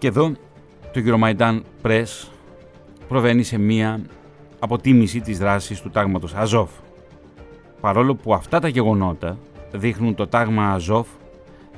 Και 0.00 0.06
εδώ 0.06 0.32
το 0.92 1.00
Euromaidan 1.04 1.60
Press 1.82 2.28
προβαίνει 3.08 3.42
σε 3.42 3.58
μία 3.58 4.00
αποτίμηση 4.58 5.20
της 5.20 5.38
δράσης 5.38 5.80
του 5.80 5.90
τάγματος 5.90 6.34
Αζόφ. 6.34 6.70
Παρόλο 7.80 8.14
που 8.14 8.34
αυτά 8.34 8.60
τα 8.60 8.68
γεγονότα 8.68 9.36
δείχνουν 9.72 10.14
το 10.14 10.26
τάγμα 10.26 10.72
Αζόφ, 10.72 11.06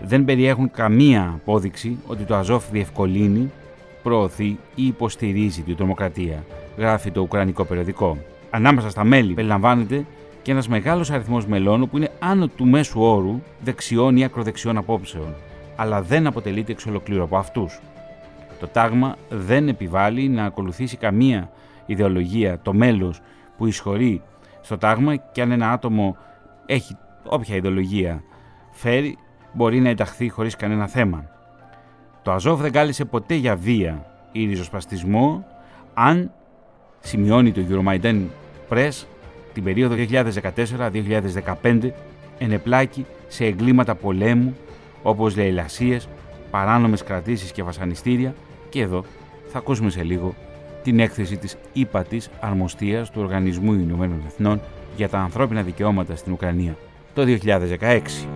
δεν 0.04 0.24
περιέχουν 0.24 0.70
καμία 0.70 1.32
απόδειξη 1.34 1.98
ότι 2.06 2.24
το 2.24 2.34
Αζόφ 2.34 2.70
διευκολύνει, 2.70 3.50
προωθεί 4.02 4.58
ή 4.74 4.86
υποστηρίζει 4.86 5.62
την 5.62 5.76
τρομοκρατία, 5.76 6.44
γράφει 6.76 7.10
το 7.10 7.20
Ουκρανικό 7.20 7.64
περιοδικό. 7.64 8.18
Ανάμεσα 8.50 8.90
στα 8.90 9.04
μέλη 9.04 9.34
περιλαμβάνεται 9.34 10.04
και 10.42 10.50
ένας 10.50 10.68
μεγάλος 10.68 11.10
αριθμός 11.10 11.46
μελών 11.46 11.88
που 11.88 11.96
είναι 11.96 12.10
άνω 12.18 12.46
του 12.46 12.66
μέσου 12.66 13.00
όρου 13.00 13.40
δεξιών 13.60 14.16
ή 14.16 14.24
ακροδεξιών 14.24 14.76
απόψεων, 14.76 15.34
αλλά 15.76 16.02
δεν 16.02 16.26
αποτελείται 16.26 16.72
εξ 16.72 16.86
ολοκλήρου 16.86 17.22
από 17.22 17.36
αυτούς. 17.36 17.80
Το 18.60 18.66
τάγμα 18.68 19.16
δεν 19.28 19.68
επιβάλλει 19.68 20.28
να 20.28 20.44
ακολουθήσει 20.44 20.96
καμία 20.96 21.50
ιδεολογία 21.86 22.58
το 22.62 22.72
μέλος 22.72 23.20
που 23.56 23.66
εισχωρεί 23.66 24.22
στο 24.62 24.78
τάγμα 24.78 25.16
και 25.16 25.42
αν 25.42 25.50
ένα 25.50 25.72
άτομο 25.72 26.16
έχει 26.66 26.96
όποια 27.24 27.56
ιδεολογία 27.56 28.22
φέρει 28.70 29.18
μπορεί 29.52 29.80
να 29.80 29.88
ενταχθεί 29.88 30.28
χωρίς 30.28 30.56
κανένα 30.56 30.86
θέμα. 30.86 31.24
Το 32.22 32.32
Αζόφ 32.32 32.60
δεν 32.60 32.72
κάλεσε 32.72 33.04
ποτέ 33.04 33.34
για 33.34 33.56
βία 33.56 34.06
ή 34.32 34.46
ριζοσπαστισμό 34.46 35.46
αν 35.94 36.32
σημειώνει 37.00 37.52
το 37.52 37.60
Euromaidan 37.70 38.20
Press 38.68 39.04
την 39.52 39.64
περίοδο 39.64 39.94
2014-2015 41.62 41.90
ενεπλάκη 42.38 43.06
σε 43.28 43.44
εγκλήματα 43.44 43.94
πολέμου 43.94 44.56
όπως 45.02 45.36
λαιλασίες, 45.36 46.08
παράνομες 46.50 47.02
κρατήσεις 47.02 47.52
και 47.52 47.62
βασανιστήρια 47.62 48.34
και 48.68 48.80
εδώ 48.80 49.04
θα 49.48 49.58
ακούσουμε 49.58 49.90
σε 49.90 50.02
λίγο 50.02 50.34
την 50.83 50.99
έκθεση 50.99 51.37
της 51.37 51.57
ύπατης 51.73 52.29
αρμοστίας 52.39 53.11
του 53.11 53.21
Οργανισμού 53.21 53.73
Ηνωμένων 53.73 54.23
Εθνών 54.27 54.61
για 54.97 55.09
τα 55.09 55.19
ανθρώπινα 55.19 55.61
δικαιώματα 55.61 56.15
στην 56.15 56.33
Ουκρανία 56.33 56.75
το 57.13 57.25
2016. 57.25 58.27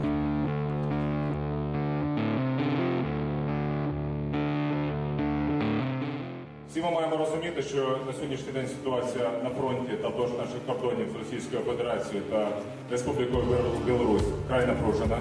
Всі 6.70 6.82
ми 6.82 6.92
маємо 6.92 7.18
розуміти, 7.18 7.62
що 7.62 7.98
на 8.08 8.14
сьогоднішній 8.14 8.52
день 8.54 8.68
ситуація 8.68 9.32
на 9.44 9.50
фронті 9.50 9.92
та 10.02 10.08
вдовж 10.08 10.32
наших 10.32 10.66
кордонів 10.68 11.08
з 11.14 11.16
Російською 11.16 11.62
Федерацією 11.62 12.24
та 12.32 12.48
Республікою 12.92 13.44
Білорусь 13.86 14.22
вкрай 14.46 14.68
напружена. 14.68 15.18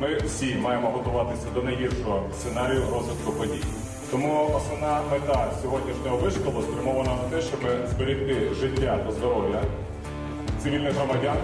Ми 0.00 0.16
всі 0.16 0.54
маємо 0.54 0.88
готуватися 0.90 1.46
до 1.54 1.62
найгіршого 1.62 2.30
сценарію 2.32 2.80
розвитку 2.90 3.32
подій. 3.32 3.64
Тому 4.15 4.51
основна 4.55 5.01
мета 5.11 5.51
сьогоднішнього 5.61 6.17
вишколу 6.17 6.61
спрямована 6.61 7.09
на 7.09 7.29
те, 7.29 7.41
щоб 7.41 7.59
зберегти 7.89 8.53
життя 8.59 8.99
та 9.05 9.11
здоров'я 9.11 9.61
цивільних 10.63 10.93
громадян, 10.93 11.37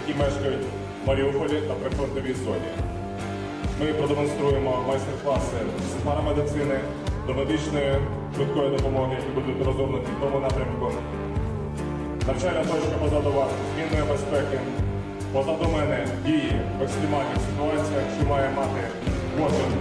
які 0.00 0.18
мешкають 0.18 0.66
в 1.04 1.08
Маріуполі 1.08 1.60
та 1.68 1.74
прифронтовій 1.74 2.34
зоні. 2.34 2.70
Ми 3.80 3.92
продемонструємо 3.92 4.84
майстер-класи 4.88 5.56
з 5.90 6.04
парамедицини 6.06 6.78
до 7.26 7.34
медичної 7.34 7.94
швидкої 8.36 8.70
допомоги, 8.70 9.16
які 9.18 9.30
будуть 9.34 9.66
розгорнуті 9.66 10.06
в 10.18 10.20
тому 10.20 10.40
напрямку. 10.40 10.92
Навчальна 12.26 12.60
точка 12.60 12.96
позаду 13.02 13.32
вас, 13.32 13.50
змінної 13.74 14.10
безпеки. 14.10 14.58
Позаду 15.32 15.68
мене 15.74 16.06
дії 16.26 16.60
в 16.78 16.82
екстремальних 16.82 17.38
ситуаціях, 17.46 18.04
що 18.18 18.28
має 18.28 18.50
мати 18.50 18.80
кожен 19.38 19.72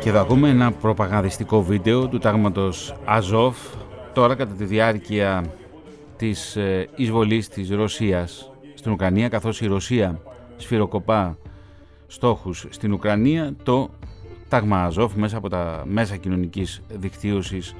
Και 0.00 0.08
εδώ 0.08 0.20
ακούμε 0.20 0.48
ένα 0.48 0.72
προπαγανδιστικό 0.72 1.62
βίντεο 1.62 2.08
του 2.08 2.18
τάγματος 2.18 2.94
Αζόφ 3.04 3.56
τώρα 4.12 4.34
κατά 4.34 4.54
τη 4.54 4.64
διάρκεια 4.64 5.44
της 6.16 6.56
ε, 6.56 6.88
εισβολής 6.96 7.48
της 7.48 7.70
Ρωσίας 7.70 8.50
στην 8.74 8.92
Ουκρανία 8.92 9.28
καθώς 9.28 9.60
η 9.60 9.66
Ρωσία 9.66 10.20
σφυροκοπά 10.56 11.38
στόχους 12.06 12.66
στην 12.68 12.92
Ουκρανία 12.92 13.54
το 13.62 13.90
τάγμα 14.48 14.84
Αζόφ 14.84 15.14
μέσα 15.14 15.36
από 15.36 15.48
τα 15.48 15.82
μέσα 15.86 16.16
κοινωνικής 16.16 16.82
δικτύωσης 16.88 17.74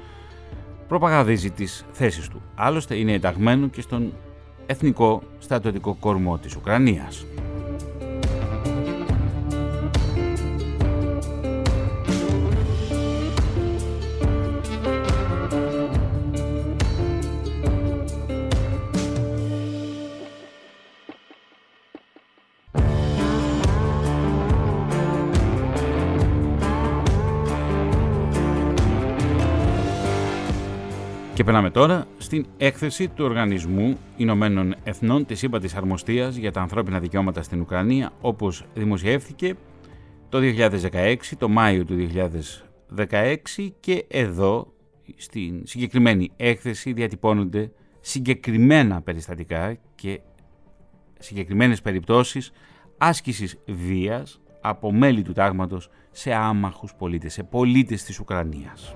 προπαγανδίζει 0.87 1.51
τις 1.51 1.85
θέσεις 1.91 2.27
του. 2.27 2.41
Άλλωστε 2.55 2.95
είναι 2.95 3.13
ενταγμένο 3.13 3.67
και 3.67 3.81
στον 3.81 4.13
εθνικό 4.65 5.21
στρατιωτικό 5.39 5.97
κορμό 5.99 6.37
της 6.37 6.55
Ουκρανίας. 6.55 7.25
Περνάμε 31.49 31.69
τώρα 31.69 32.05
στην 32.17 32.45
έκθεση 32.57 33.07
του 33.07 33.25
Οργανισμού 33.25 33.97
Ηνωμένων 34.17 34.75
Εθνών 34.83 35.25
της 35.25 35.43
ΥΠΑ 35.43 35.59
της 35.59 35.75
Αρμοστίας 35.75 36.35
για 36.35 36.51
τα 36.51 36.61
ανθρώπινα 36.61 36.99
δικαιώματα 36.99 37.41
στην 37.41 37.61
Ουκρανία, 37.61 38.11
όπως 38.21 38.65
δημοσιεύθηκε 38.73 39.55
το 40.29 40.39
2016, 40.91 41.15
το 41.37 41.49
Μάιο 41.49 41.85
του 41.85 41.95
2016 42.97 43.35
και 43.79 44.05
εδώ 44.07 44.73
στην 45.15 45.61
συγκεκριμένη 45.65 46.31
έκθεση 46.35 46.93
διατυπώνονται 46.93 47.71
συγκεκριμένα 47.99 49.01
περιστατικά 49.01 49.77
και 49.95 50.19
συγκεκριμένες 51.19 51.81
περιπτώσεις 51.81 52.51
άσκησης 52.97 53.59
βίας 53.67 54.41
από 54.61 54.91
μέλη 54.91 55.21
του 55.21 55.33
τάγματος 55.33 55.89
σε 56.11 56.33
άμαχους 56.33 56.93
πολίτες, 56.97 57.33
σε 57.33 57.43
πολίτες 57.43 58.03
της 58.03 58.19
Ουκρανίας. 58.19 58.95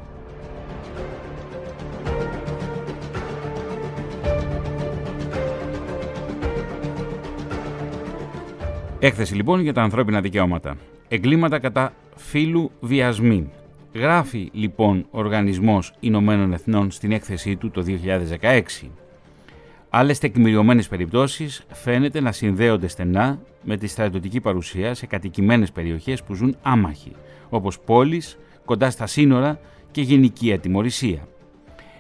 Έκθεση 9.06 9.36
λοιπόν 9.36 9.60
για 9.62 9.74
τα 9.74 9.82
ανθρώπινα 9.82 10.22
δικαιώματα. 10.22 10.78
Εγκλήματα 11.08 11.60
κατά 11.60 11.94
φύλου 12.16 12.72
βιασμοί. 12.80 13.50
Γράφει 13.94 14.50
λοιπόν 14.54 15.06
ο 15.12 15.20
Οργανισμός 15.20 15.94
Ηνωμένων 16.00 16.54
Εθνών 16.54 16.92
στην 16.92 17.12
έκθεσή 17.12 17.56
του 17.56 17.72
το 17.72 17.84
2016. 18.42 18.62
Άλλες 19.90 20.20
τεκμηριωμένες 20.20 20.88
περιπτώσεις 20.88 21.66
φαίνεται 21.72 22.22
να 22.22 22.32
συνδέονται 22.32 22.88
στενά 22.88 23.40
με 23.64 23.78
τη 23.78 23.88
στρατιωτική 23.88 24.40
παρουσία 24.40 24.94
σε 24.94 25.06
κατοικημένες 25.06 25.72
περιοχές 25.72 26.24
που 26.24 26.34
ζουν 26.34 26.58
άμαχοι, 26.62 27.12
όπως 27.50 27.80
πόλεις, 27.80 28.38
κοντά 28.66 28.90
στα 28.90 29.08
σύνορα 29.08 29.60
και 29.92 30.02
γενική 30.02 30.54
ατιμορρησία. 30.54 31.28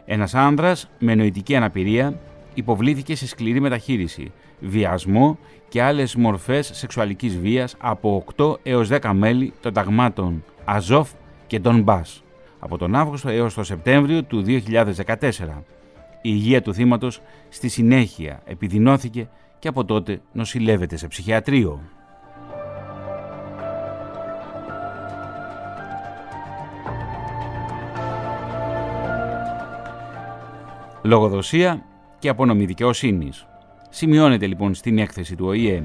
Ένας 0.06 0.36
άνδρας 0.36 0.90
με 1.00 1.16
νοητική 1.16 1.56
αναπηρία 1.56 2.20
υποβλήθηκε 2.54 3.16
σε 3.16 3.28
σκληρή 3.28 3.60
μεταχείριση, 3.60 4.32
βιασμό 4.60 5.38
και 5.74 5.82
άλλες 5.82 6.16
μορφές 6.16 6.70
σεξουαλικής 6.74 7.40
βίας 7.40 7.76
από 7.80 8.24
8 8.38 8.56
έως 8.64 8.90
10 8.92 9.12
μέλη 9.14 9.54
των 9.62 9.74
ταγμάτων 9.74 10.44
Αζόφ 10.66 11.12
και 11.48 11.60
Ντον 11.60 11.82
Μπάς 11.82 12.24
από 12.60 12.78
τον 12.78 12.96
Αύγουστο 12.96 13.30
έως 13.30 13.54
τον 13.54 13.64
Σεπτέμβριο 13.64 14.24
του 14.24 14.44
2014. 14.46 15.64
Η 16.22 16.30
υγεία 16.30 16.62
του 16.62 16.74
θύματος 16.74 17.22
στη 17.50 17.68
συνέχεια 17.68 18.42
επιδεινώθηκε 18.46 19.30
και 19.60 19.68
από 19.68 19.86
τότε 19.86 20.22
νοσηλεύεται 20.32 20.98
σε 20.98 21.08
ψυχιατρίο. 21.08 21.82
Λογοδοσία 31.02 31.84
και 32.20 32.30
απονομή 32.30 32.66
δικαιοσύνης. 32.66 33.48
Σημειώνεται 33.96 34.48
λοιπόν 34.48 34.74
στην 34.74 34.98
έκθεση 34.98 35.36
του 35.36 35.46
ΟΗΕ. 35.46 35.84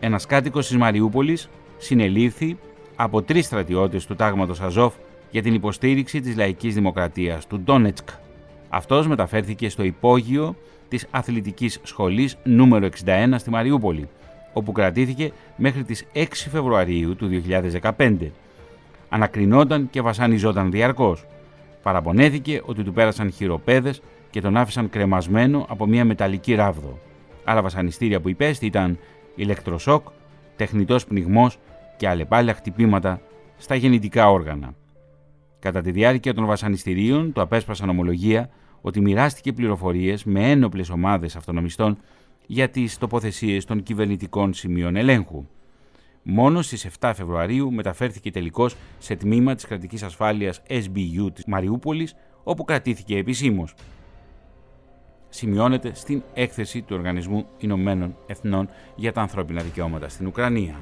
Ένας 0.00 0.26
κάτοικος 0.26 0.66
της 0.66 0.76
Μαριούπολης 0.76 1.48
συνελήφθη 1.78 2.56
από 2.96 3.22
τρεις 3.22 3.46
στρατιώτες 3.46 4.06
του 4.06 4.14
τάγματος 4.14 4.60
Αζόφ 4.60 4.94
για 5.30 5.42
την 5.42 5.54
υποστήριξη 5.54 6.20
της 6.20 6.36
λαϊκής 6.36 6.74
δημοκρατίας 6.74 7.46
του 7.46 7.60
Ντόνετσκ. 7.60 8.08
Αυτός 8.68 9.06
μεταφέρθηκε 9.06 9.68
στο 9.68 9.82
υπόγειο 9.82 10.56
της 10.88 11.06
αθλητικής 11.10 11.80
σχολής 11.82 12.36
νούμερο 12.44 12.86
61 13.04 13.34
στη 13.36 13.50
Μαριούπολη, 13.50 14.08
όπου 14.52 14.72
κρατήθηκε 14.72 15.32
μέχρι 15.56 15.84
τις 15.84 16.06
6 16.12 16.24
Φεβρουαρίου 16.50 17.16
του 17.16 17.28
2015. 17.96 18.32
Ανακρινόταν 19.08 19.90
και 19.90 20.00
βασανιζόταν 20.00 20.70
διαρκώς. 20.70 21.26
Παραπονέθηκε 21.82 22.62
ότι 22.64 22.82
του 22.82 22.92
πέρασαν 22.92 23.32
χειροπέδες 23.32 24.02
και 24.30 24.40
τον 24.40 24.56
άφησαν 24.56 24.90
κρεμασμένο 24.90 25.66
από 25.68 25.86
μια 25.86 26.04
μεταλλική 26.04 26.54
ράβδο. 26.54 26.98
Άλλα 27.48 27.62
βασανιστήρια 27.62 28.20
που 28.20 28.28
υπέστη 28.28 28.66
ήταν 28.66 28.98
ηλεκτροσόκ, 29.34 30.06
τεχνητός 30.56 31.04
πνιγμός 31.04 31.58
και 31.96 32.08
αλλεπάλληλα 32.08 32.54
χτυπήματα 32.54 33.20
στα 33.56 33.74
γεννητικά 33.74 34.30
όργανα. 34.30 34.74
Κατά 35.58 35.80
τη 35.80 35.90
διάρκεια 35.90 36.34
των 36.34 36.46
βασανιστήριων, 36.46 37.32
το 37.32 37.40
απέσπασαν 37.40 37.88
ομολογία 37.88 38.50
ότι 38.80 39.00
μοιράστηκε 39.00 39.52
πληροφορίες 39.52 40.24
με 40.24 40.50
ένοπλες 40.50 40.90
ομάδες 40.90 41.36
αυτονομιστών 41.36 41.98
για 42.46 42.68
τις 42.68 42.98
τοποθεσίες 42.98 43.64
των 43.64 43.82
κυβερνητικών 43.82 44.54
σημείων 44.54 44.96
ελέγχου. 44.96 45.46
Μόνο 46.22 46.62
στις 46.62 46.88
7 47.00 47.12
Φεβρουαρίου 47.14 47.72
μεταφέρθηκε 47.72 48.30
τελικώς 48.30 48.76
σε 48.98 49.16
τμήμα 49.16 49.54
της 49.54 49.64
κρατικής 49.66 50.02
ασφάλειας 50.02 50.62
SBU 50.68 51.28
της 51.34 51.44
Μαριούπολης, 51.46 52.14
όπου 52.42 52.64
κρατήθηκε 52.64 53.16
επισήμως 53.16 53.74
σημειώνεται 55.28 55.94
στην 55.94 56.22
έκθεση 56.34 56.82
του 56.82 56.96
Οργανισμού 56.96 57.46
Ηνωμένων 57.58 58.16
Εθνών 58.26 58.68
για 58.94 59.12
τα 59.12 59.20
ανθρώπινα 59.20 59.62
δικαιώματα 59.62 60.08
στην 60.08 60.26
Ουκρανία. 60.26 60.80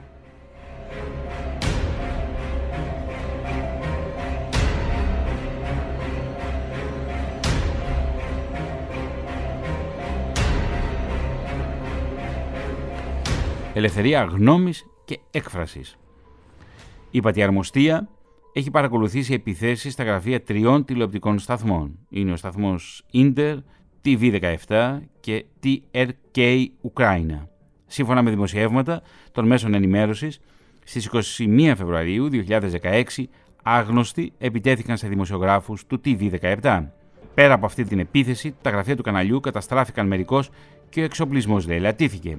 Ελευθερία 13.74 14.22
γνώμης 14.22 14.86
και 15.05 15.18
έκφρασης. 15.30 15.97
Η 17.11 17.20
Πατιαρμοστία 17.20 18.09
έχει 18.53 18.70
παρακολουθήσει 18.70 19.32
επιθέσεις 19.34 19.92
στα 19.92 20.05
γραφεία 20.05 20.42
τριών 20.42 20.84
τηλεοπτικών 20.84 21.38
σταθμών. 21.38 21.99
Είναι 22.09 22.32
ο 22.32 22.36
σταθμός 22.36 23.05
Ίντερ, 23.11 23.57
TV17 24.07 24.98
και 25.20 25.44
TRK 25.62 26.66
Ουκράινα. 26.80 27.48
Σύμφωνα 27.86 28.22
με 28.22 28.30
δημοσιεύματα 28.30 29.02
των 29.32 29.46
μέσων 29.46 29.74
ενημέρωσης, 29.74 30.40
στις 30.84 31.11
21 31.38 31.72
Φεβρουαρίου 31.76 32.28
2016 32.28 33.02
άγνωστοι 33.62 34.32
επιτέθηκαν 34.38 34.96
σε 34.96 35.09
δημοσιογράφους 35.09 35.86
του 35.86 36.00
TV17. 36.04 36.84
Πέρα 37.34 37.54
από 37.54 37.66
αυτή 37.66 37.84
την 37.84 37.98
επίθεση, 37.98 38.54
τα 38.62 38.70
γραφεία 38.70 38.96
του 38.96 39.02
καναλιού 39.02 39.40
καταστράφηκαν 39.40 40.07
μερικώς 40.07 40.50
και 40.88 41.00
ο 41.00 41.04
εξοπλισμός 41.04 41.66
λαιλατήθηκε. 41.66 42.38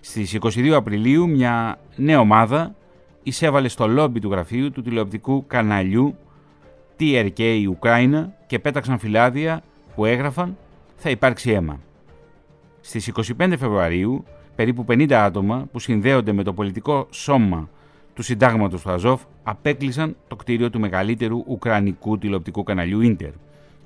Στις 0.00 0.38
22 0.40 0.70
Απριλίου 0.70 1.28
μια 1.28 1.78
νέα 1.96 2.20
ομάδα 2.20 2.74
εισέβαλε 3.22 3.68
στο 3.68 3.88
λόμπι 3.88 4.20
του 4.20 4.30
γραφείου 4.30 4.70
του 4.70 4.82
τηλεοπτικού 4.82 5.46
καναλιού 5.46 6.16
TRK 6.98 7.64
Ουκράινα 7.68 8.32
και 8.46 8.58
πέταξαν 8.58 8.98
φυλάδια 8.98 9.62
που 9.94 10.04
έγραφαν 10.04 10.56
θα 10.96 11.10
υπάρξει 11.10 11.50
αίμα. 11.50 11.80
Στις 12.80 13.12
25 13.38 13.54
Φεβρουαρίου, 13.58 14.24
περίπου 14.54 14.84
50 14.88 15.12
άτομα 15.12 15.68
που 15.72 15.78
συνδέονται 15.78 16.32
με 16.32 16.42
το 16.42 16.52
πολιτικό 16.52 17.06
σώμα 17.10 17.68
του 18.14 18.22
συντάγματος 18.22 18.82
του 18.82 18.90
Αζόφ 18.90 19.22
απέκλεισαν 19.42 20.16
το 20.28 20.36
κτίριο 20.36 20.70
του 20.70 20.80
μεγαλύτερου 20.80 21.42
ουκρανικού 21.46 22.18
τηλεοπτικού 22.18 22.62
καναλιού 22.62 23.00
Ίντερ. 23.00 23.30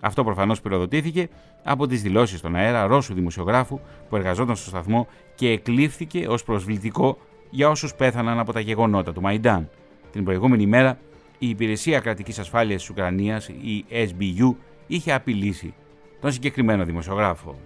Αυτό 0.00 0.24
προφανώς 0.24 0.60
πυροδοτήθηκε 0.60 1.28
από 1.62 1.86
τις 1.86 2.02
δηλώσεις 2.02 2.38
στον 2.38 2.56
αέρα 2.56 2.86
Ρώσου 2.86 3.14
δημοσιογράφου 3.14 3.80
που 4.08 4.16
εργαζόταν 4.16 4.56
στο 4.56 4.68
σταθμό 4.68 5.06
και 5.34 5.48
εκλήφθηκε 5.48 6.26
ως 6.28 6.44
προσβλητικό 6.44 7.18
για 7.50 7.68
όσους 7.68 7.94
πέθαναν 7.94 8.38
από 8.38 8.52
τα 8.52 8.60
γεγονότα 8.60 9.12
του 9.12 9.20
Μαϊντάν. 9.20 9.68
Την 10.12 10.24
προηγούμενη 10.24 10.66
μέρα, 10.66 10.98
η 11.38 11.48
Υπηρεσία 11.48 12.00
Κρατικής 12.00 12.38
Ασφάλειας 12.38 12.80
της 12.80 12.90
Ουκρανίας, 12.90 13.48
η 13.48 13.84
SBU, 13.90 14.54
είχε 14.86 15.12
απειλήσει 15.12 15.74
τον 16.20 16.32
συγκεκριμένο 16.32 16.84
δημοσιογράφο. 16.84 17.56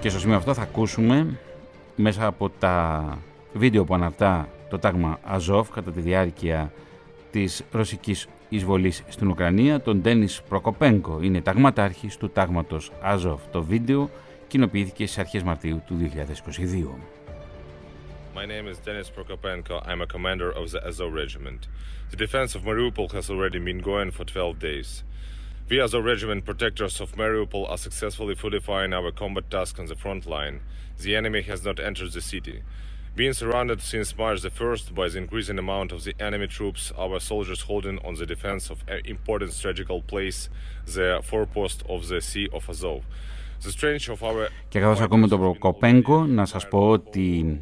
Και 0.00 0.08
στο 0.08 0.18
σημείο 0.18 0.36
αυτό 0.36 0.54
θα 0.54 0.62
ακούσουμε 0.62 1.38
μέσα 1.96 2.26
από 2.26 2.50
τα 2.58 3.04
βίντεο 3.52 3.84
που 3.84 3.94
αναρτά 3.94 4.48
το 4.70 4.78
τάγμα 4.78 5.18
Αζόφ 5.24 5.70
κατά 5.70 5.90
τη 5.90 6.00
διάρκεια 6.00 6.72
της 7.30 7.64
ρωσικής 7.70 8.26
εισβολής 8.48 9.02
στην 9.08 9.28
Ουκρανία, 9.28 9.80
τον 9.80 10.00
Ντένις 10.00 10.42
Προκοπέγκο. 10.48 11.22
Είναι 11.22 11.40
ταγματάρχης 11.40 12.16
του 12.16 12.30
τάγματος 12.30 12.92
Αζόφ. 13.02 13.40
Το 13.50 13.62
βίντεο 13.62 14.10
κοινοποιήθηκε 14.48 15.06
στις 15.06 15.18
αρχές 15.18 15.42
Μαρτίου 15.42 15.82
του 15.86 15.96
2022. 15.96 17.18
My 18.34 18.46
name 18.46 18.66
is 18.72 18.78
Denis 18.78 19.10
Prokopenko. 19.10 19.76
I'm 19.88 20.00
a 20.00 20.06
commander 20.06 20.50
of 20.60 20.70
the 20.70 20.80
Azov 20.88 21.12
Regiment. 21.12 21.60
The 22.12 22.16
defense 22.24 22.54
of 22.54 22.62
Mariupol 22.62 23.10
has 23.12 23.28
already 23.30 23.58
been 23.58 23.80
going 23.80 24.10
for 24.12 24.24
12 24.24 24.58
days. 24.60 25.02
We 25.68 25.80
Azov 25.80 26.04
Regiment 26.04 26.44
protectors 26.44 27.00
of 27.00 27.16
Mariupol 27.16 27.68
are 27.68 27.76
successfully 27.76 28.36
fulfilling 28.36 28.92
our 28.94 29.10
combat 29.10 29.50
task 29.50 29.78
on 29.80 29.86
the 29.86 29.96
front 29.96 30.24
line. 30.24 30.60
The 31.04 31.16
enemy 31.16 31.42
has 31.42 31.64
not 31.64 31.78
entered 31.78 32.12
the 32.12 32.20
city. 32.20 32.62
Being 33.18 33.32
surrounded 33.32 33.80
since 33.82 34.16
March 34.16 34.42
the 34.42 34.50
1st 34.60 34.94
by 34.94 35.08
the 35.08 35.18
increasing 35.18 35.58
amount 35.58 35.90
of 35.90 36.04
the 36.04 36.14
enemy 36.26 36.46
troops, 36.46 36.92
our 36.96 37.18
soldiers 37.18 37.60
holding 37.68 37.98
on 38.06 38.14
the 38.14 38.26
defense 38.34 38.70
of 38.70 38.78
an 38.94 39.00
important 39.14 39.50
strategical 39.52 40.00
place, 40.12 40.48
the 40.96 41.08
forepost 41.30 41.78
of 41.88 42.00
the 42.10 42.20
Sea 42.20 42.46
of 42.56 42.62
Azov. 42.70 43.02
The 43.64 43.72
strength 43.72 44.08
of 44.08 44.22
our 44.22 44.48
Και 44.68 44.80
καθώς 44.80 45.00
ακούμε 45.00 45.28
τον 45.28 45.40
Προκοπέγκο, 45.40 46.26
να 46.26 46.44
σας 46.44 46.68
πω 46.68 46.88
ότι 46.88 47.58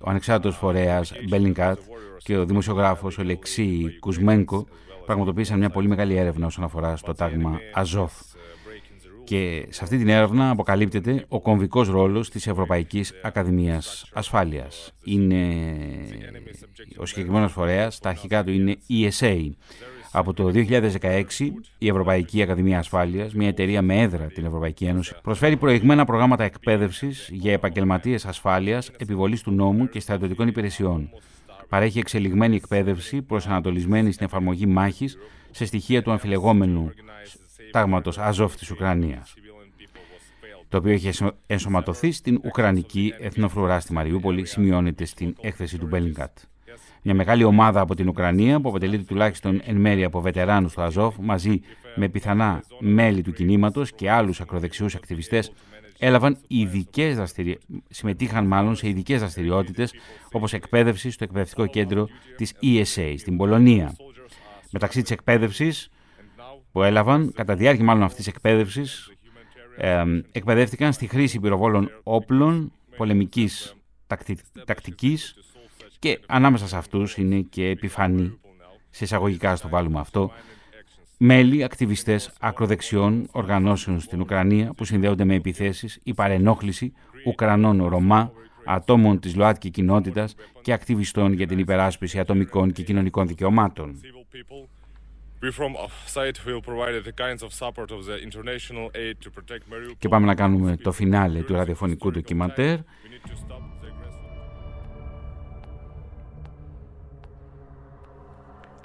ο 0.00 0.10
ανεξάρτητος 0.10 0.56
φορέας 0.56 1.12
Bellingcat 1.30 1.74
και 2.18 2.36
ο 2.36 2.44
δημοσιογράφος 2.44 3.18
ο 3.18 3.22
Λεξί 3.22 3.96
Κουσμένκο 4.00 4.66
πραγματοποίησαν 5.06 5.58
μια 5.58 5.70
πολύ 5.70 5.88
μεγάλη 5.88 6.16
έρευνα 6.16 6.46
όσον 6.46 6.64
αφορά 6.64 6.96
στο 6.96 7.14
τάγμα 7.14 7.58
Αζόφ. 7.74 8.12
Και 9.24 9.66
σε 9.68 9.84
αυτή 9.84 9.98
την 9.98 10.08
έρευνα 10.08 10.50
αποκαλύπτεται 10.50 11.24
ο 11.28 11.40
κομβικός 11.40 11.88
ρόλος 11.88 12.30
της 12.30 12.46
Ευρωπαϊκής 12.46 13.12
Ακαδημίας 13.22 14.10
Ασφάλειας. 14.12 14.92
Είναι 15.04 15.66
ο 16.96 17.06
συγκεκριμένος 17.06 17.52
φορέας, 17.52 17.98
τα 17.98 18.08
αρχικά 18.08 18.44
του 18.44 18.52
είναι 18.52 18.76
ESA. 18.90 19.50
Από 20.14 20.32
το 20.32 20.50
2016, 20.50 21.52
η 21.78 21.88
Ευρωπαϊκή 21.88 22.42
Ακαδημία 22.42 22.78
Ασφάλειας, 22.78 23.34
μια 23.34 23.48
εταιρεία 23.48 23.82
με 23.82 24.00
έδρα 24.00 24.26
την 24.26 24.44
Ευρωπαϊκή 24.44 24.84
Ένωση, 24.84 25.14
προσφέρει 25.22 25.56
προηγμένα 25.56 26.04
προγράμματα 26.04 26.44
εκπαίδευσης 26.44 27.28
για 27.32 27.52
επαγγελματίες 27.52 28.26
ασφάλειας, 28.26 28.90
επιβολής 28.98 29.42
του 29.42 29.50
νόμου 29.50 29.88
και 29.88 30.00
στρατιωτικών 30.00 30.48
υπηρεσιών. 30.48 31.10
Παρέχει 31.68 31.98
εξελιγμένη 31.98 32.56
εκπαίδευση 32.56 33.22
προσανατολισμένη 33.22 34.12
στην 34.12 34.26
εφαρμογή 34.26 34.66
μάχης 34.66 35.18
σε 35.50 35.64
στοιχεία 35.64 36.02
του 36.02 36.10
αμφιλεγόμενου 36.10 36.92
τάγματο 37.72 38.12
Αζόφ 38.16 38.56
της 38.56 38.70
Ουκρανίας, 38.70 39.34
το 40.68 40.76
οποίο 40.76 40.92
έχει 40.92 41.10
ενσωματωθεί 41.46 42.12
στην 42.12 42.40
Ουκρανική 42.44 43.14
Εθνοφρουρά 43.18 43.80
στη 43.80 43.92
Μαριούπολη, 43.92 44.46
σημειώνεται 44.46 45.04
στην 45.04 45.34
έκθεση 45.40 45.78
του 45.78 45.86
Μπέλιγκατ. 45.86 46.38
Μια 47.02 47.14
μεγάλη 47.14 47.44
ομάδα 47.44 47.80
από 47.80 47.94
την 47.94 48.08
Ουκρανία, 48.08 48.60
που 48.60 48.68
αποτελείται 48.68 49.02
τουλάχιστον 49.02 49.60
εν 49.64 49.76
μέρει 49.76 50.04
από 50.04 50.20
βετεράνους 50.20 50.72
του 50.72 50.82
Αζόφ, 50.82 51.16
μαζί 51.20 51.60
με 51.94 52.08
πιθανά 52.08 52.62
μέλη 52.80 53.22
του 53.22 53.32
κινήματος 53.32 53.92
και 53.92 54.10
άλλους 54.10 54.40
ακροδεξιούς 54.40 54.94
ακτιβιστές, 54.94 55.52
έλαβαν 55.98 56.38
ειδικές 56.48 57.16
δραστηρι... 57.16 57.58
συμμετείχαν 57.88 58.46
μάλλον 58.46 58.76
σε 58.76 58.88
ειδικές 58.88 59.18
δραστηριότητες 59.18 59.92
όπως 60.32 60.52
εκπαίδευση 60.52 61.10
στο 61.10 61.24
εκπαιδευτικό 61.24 61.66
κέντρο 61.66 62.08
της 62.36 62.54
ESA 62.62 63.14
στην 63.18 63.36
Πολωνία. 63.36 63.96
Μεταξύ 64.70 65.02
της 65.02 65.10
εκπαίδευσης 65.10 65.90
που 66.72 66.82
έλαβαν, 66.82 67.32
κατά 67.32 67.54
διάρκεια 67.54 67.84
μάλλον 67.84 68.02
αυτής 68.02 68.24
της 68.24 68.34
εκπαίδευσης, 68.34 69.12
ε, 69.76 70.04
εκπαιδεύτηκαν 70.32 70.92
στη 70.92 71.06
χρήση 71.06 71.40
πυροβόλων 71.40 71.90
όπλων 72.02 72.72
πολεμικής 72.96 73.76
τακτι... 74.06 74.38
τακτικής 74.66 75.34
και 75.98 76.20
ανάμεσα 76.26 76.68
σε 76.68 76.76
αυτούς 76.76 77.16
είναι 77.16 77.40
και 77.40 77.68
επιφανή, 77.68 78.38
σε 78.90 79.04
εισαγωγικά 79.04 79.56
στο 79.56 79.68
βάλουμε 79.68 80.00
αυτό, 80.00 80.30
μέλη, 81.18 81.64
ακτιβιστές 81.64 82.32
ακροδεξιών 82.40 83.28
οργανώσεων 83.32 84.00
στην 84.00 84.20
Ουκρανία 84.20 84.72
που 84.76 84.84
συνδέονται 84.84 85.24
με 85.24 85.34
επιθέσεις 85.34 86.00
ή 86.02 86.14
παρενόχληση 86.14 86.92
Ουκρανών 87.26 87.86
Ρωμά, 87.86 88.32
ατόμων 88.64 89.20
της 89.20 89.34
ΛΟΑΤΚΙ 89.36 89.70
κοινότητας 89.70 90.34
και 90.62 90.72
ακτιβιστών 90.72 91.32
για 91.32 91.46
την 91.46 91.58
υπεράσπιση 91.58 92.18
ατομικών 92.18 92.72
και 92.72 92.82
κοινωνικών 92.82 93.26
δικαιωμάτων. 93.26 94.00
Και 99.98 100.08
πάμε 100.08 100.26
να 100.26 100.34
κάνουμε 100.34 100.76
το 100.76 100.92
φινάλε 100.92 101.42
του 101.42 101.54
ραδιοφωνικού 101.54 102.10
ντοκιμαντέρ. 102.10 102.78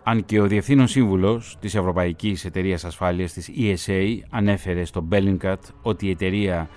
Αν 0.03 0.25
και 0.25 0.39
ο 0.39 0.47
Διευθύνων 0.47 0.87
Σύμβουλος 0.87 1.57
της 1.59 1.75
Ευρωπαϊκής 1.75 2.45
Εταιρείας 2.45 2.85
Ασφάλειας 2.85 3.33
της 3.33 3.51
ESA 3.57 4.17
ανέφερε 4.29 4.85
στο 4.85 5.07
Bellingcat 5.11 5.55
ότι 5.81 6.07
η 6.07 6.09
εταιρεία 6.09 6.69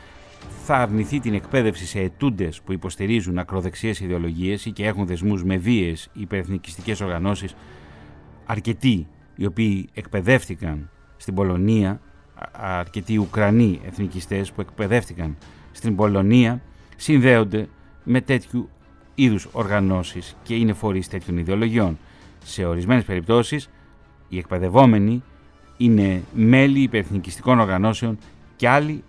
θα 0.65 0.77
αρνηθεί 0.77 1.21
την 1.21 1.35
εκπαίδευση 1.35 1.87
σε 1.87 2.01
ετούντες 2.01 2.61
που 2.61 2.73
υποστηρίζουν 2.73 3.39
ακροδεξιές 3.39 4.01
ιδεολογίες 4.01 4.65
ή 4.65 4.71
και 4.71 4.87
έχουν 4.87 5.07
δεσμούς 5.07 5.45
με 5.45 5.57
βίες 5.57 6.11
υπερεθνικιστικές 6.13 7.01
οργανώσεις, 7.01 7.55
αρκετοί 8.47 9.07
οι 9.41 9.47
οποίοι 9.47 9.89
εκπαιδεύτηκαν 9.95 10.91
στην 11.17 11.35
Πολωνία, 11.35 12.01
αρκετοί 12.53 13.19
Ουκρανοί 13.19 13.81
εθνικιστές 13.87 14.53
που 14.53 14.61
εκπαιδεύτηκαν 14.61 15.37
στην 15.73 15.97
Πολωνία, 15.97 16.61
συνδέονται 16.97 17.69
με 18.05 18.21
τέτοιου 18.21 18.69
είδους 19.15 19.49
οργανώσεις 19.53 20.37
και 20.43 20.55
είναι 20.55 20.73
φορείς 20.73 21.09
τέτοιων 21.09 21.39
ιδεολογιών. 21.39 21.99
Σε 22.45 22.65
ορισμένες 22.65 23.05
περιπτώσεις, 23.05 23.71
οι 24.29 24.39
εκπαιδευόμενοι 24.39 25.23
είναι 25.77 26.23
μέλη 26.35 26.81
υπερεθνικιστικών 26.81 27.61
οργανώσεων 27.61 28.19
και 28.57 28.69
άλλοι 28.69 29.05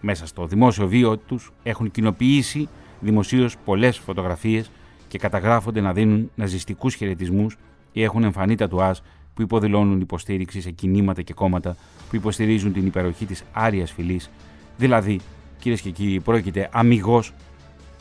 μέσα 0.00 0.26
στο 0.26 0.46
δημόσιο 0.46 0.88
βίο 0.88 1.16
τους 1.18 1.52
έχουν 1.62 1.90
κοινοποιήσει 1.90 2.68
δημοσίως 3.00 3.56
πολλές 3.64 3.98
φωτογραφίες 3.98 4.70
και 5.08 5.18
καταγράφονται 5.18 5.80
να 5.80 5.92
δίνουν 5.92 6.30
ναζιστικούς 6.34 6.94
χαιρετισμούς 6.94 7.56
ή 7.92 8.02
έχουν 8.02 8.24
εμφανή 8.24 8.54
τατουάζ 8.54 8.98
που 9.38 9.44
υποδηλώνουν 9.44 10.00
υποστήριξη 10.00 10.60
σε 10.60 10.70
κινήματα 10.70 11.22
και 11.22 11.32
κόμματα 11.32 11.76
που 12.08 12.16
υποστηρίζουν 12.16 12.72
την 12.72 12.86
υπεροχή 12.86 13.26
της 13.26 13.44
άριας 13.52 13.92
φυλής, 13.92 14.30
δηλαδή, 14.76 15.20
κυρίες 15.58 15.80
και 15.80 15.90
κύριοι, 15.90 16.20
πρόκειται 16.20 16.68
αμυγός 16.72 17.32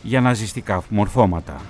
για 0.03 0.21
ναζιστικά 0.21 0.83
μορφώματα. 0.89 1.61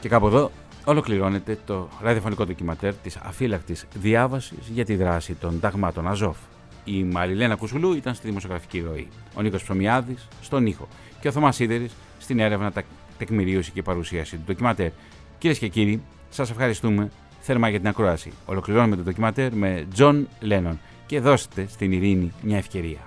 Και 0.00 0.08
κάπου 0.08 0.26
εδώ 0.26 0.50
ολοκληρώνεται 0.84 1.58
το 1.66 1.88
ραδιοφωνικό 2.00 2.46
ντοκιματέρ 2.46 2.94
της 2.94 3.16
αφύλακτης 3.16 3.86
διάβασης 3.94 4.68
για 4.72 4.84
τη 4.84 4.96
δράση 4.96 5.34
των 5.34 5.60
ταγμάτων 5.60 6.08
Αζόφ. 6.08 6.36
Η 6.84 7.04
Μαριλένα 7.04 7.56
Κουσουλού 7.56 7.92
ήταν 7.92 8.14
στη 8.14 8.26
δημοσιογραφική 8.26 8.80
ροή, 8.80 9.08
ο 9.34 9.42
Νίκος 9.42 9.62
Ψωμιάδης 9.62 10.28
στον 10.42 10.66
ήχο 10.66 10.88
και 11.20 11.28
ο 11.28 11.32
Θωμάς 11.32 11.56
Σίδερης 11.56 11.92
στην 12.18 12.38
έρευνα 12.38 12.72
τεκμηρίωση 13.20 13.70
και 13.70 13.82
παρουσίαση 13.82 14.36
του 14.36 14.42
ντοκιματέρ. 14.46 14.90
Κυρίε 15.38 15.56
και 15.56 15.68
κύριοι, 15.68 16.02
σα 16.30 16.42
ευχαριστούμε 16.42 17.10
θερμά 17.40 17.68
για 17.68 17.78
την 17.78 17.88
ακρόαση. 17.88 18.32
Ολοκληρώνουμε 18.46 18.96
το 18.96 19.02
ντοκιματέρ 19.02 19.52
με 19.52 19.86
John 19.98 20.24
Lennon 20.50 20.76
και 21.06 21.20
δώστε 21.20 21.66
στην 21.70 21.92
ειρήνη 21.92 22.32
μια 22.42 22.56
ευκαιρία. 22.56 22.98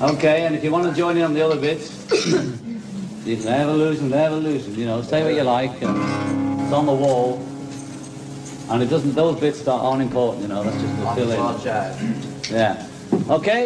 Okay, 0.00 0.38
and 0.46 0.52
if 0.56 0.62
you 0.64 0.70
want 0.76 0.84
to 0.90 0.94
join 1.02 1.14
in 1.18 1.24
on 1.28 1.34
the 1.38 1.42
other 1.46 1.60
bits, 1.68 1.86
you 3.28 3.36
can 3.40 3.50
have 3.60 3.68
a 3.74 3.76
losing, 3.84 4.10
have 4.24 4.34
a 4.40 4.42
losing. 4.48 4.74
You 4.80 4.86
know, 4.90 4.98
say 5.10 5.18
what 5.24 5.34
you 5.38 5.46
like, 5.58 5.74
and 5.86 5.96
it's 6.62 6.72
on 6.80 6.86
the 6.92 6.98
wall. 7.04 7.28
And 8.70 8.78
it 8.84 8.90
doesn't; 8.94 9.14
those 9.22 9.36
bits 9.44 9.58
aren't 9.68 10.02
important. 10.08 10.38
You 10.44 10.50
know, 10.52 10.60
that's 10.64 10.80
just 10.84 10.94
to 11.00 11.06
fill 11.16 11.30
in. 11.36 11.40
Yeah. 12.58 13.36
Okay. 13.38 13.62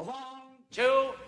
A 0.00 0.02
one, 0.18 0.40
two, 0.78 0.96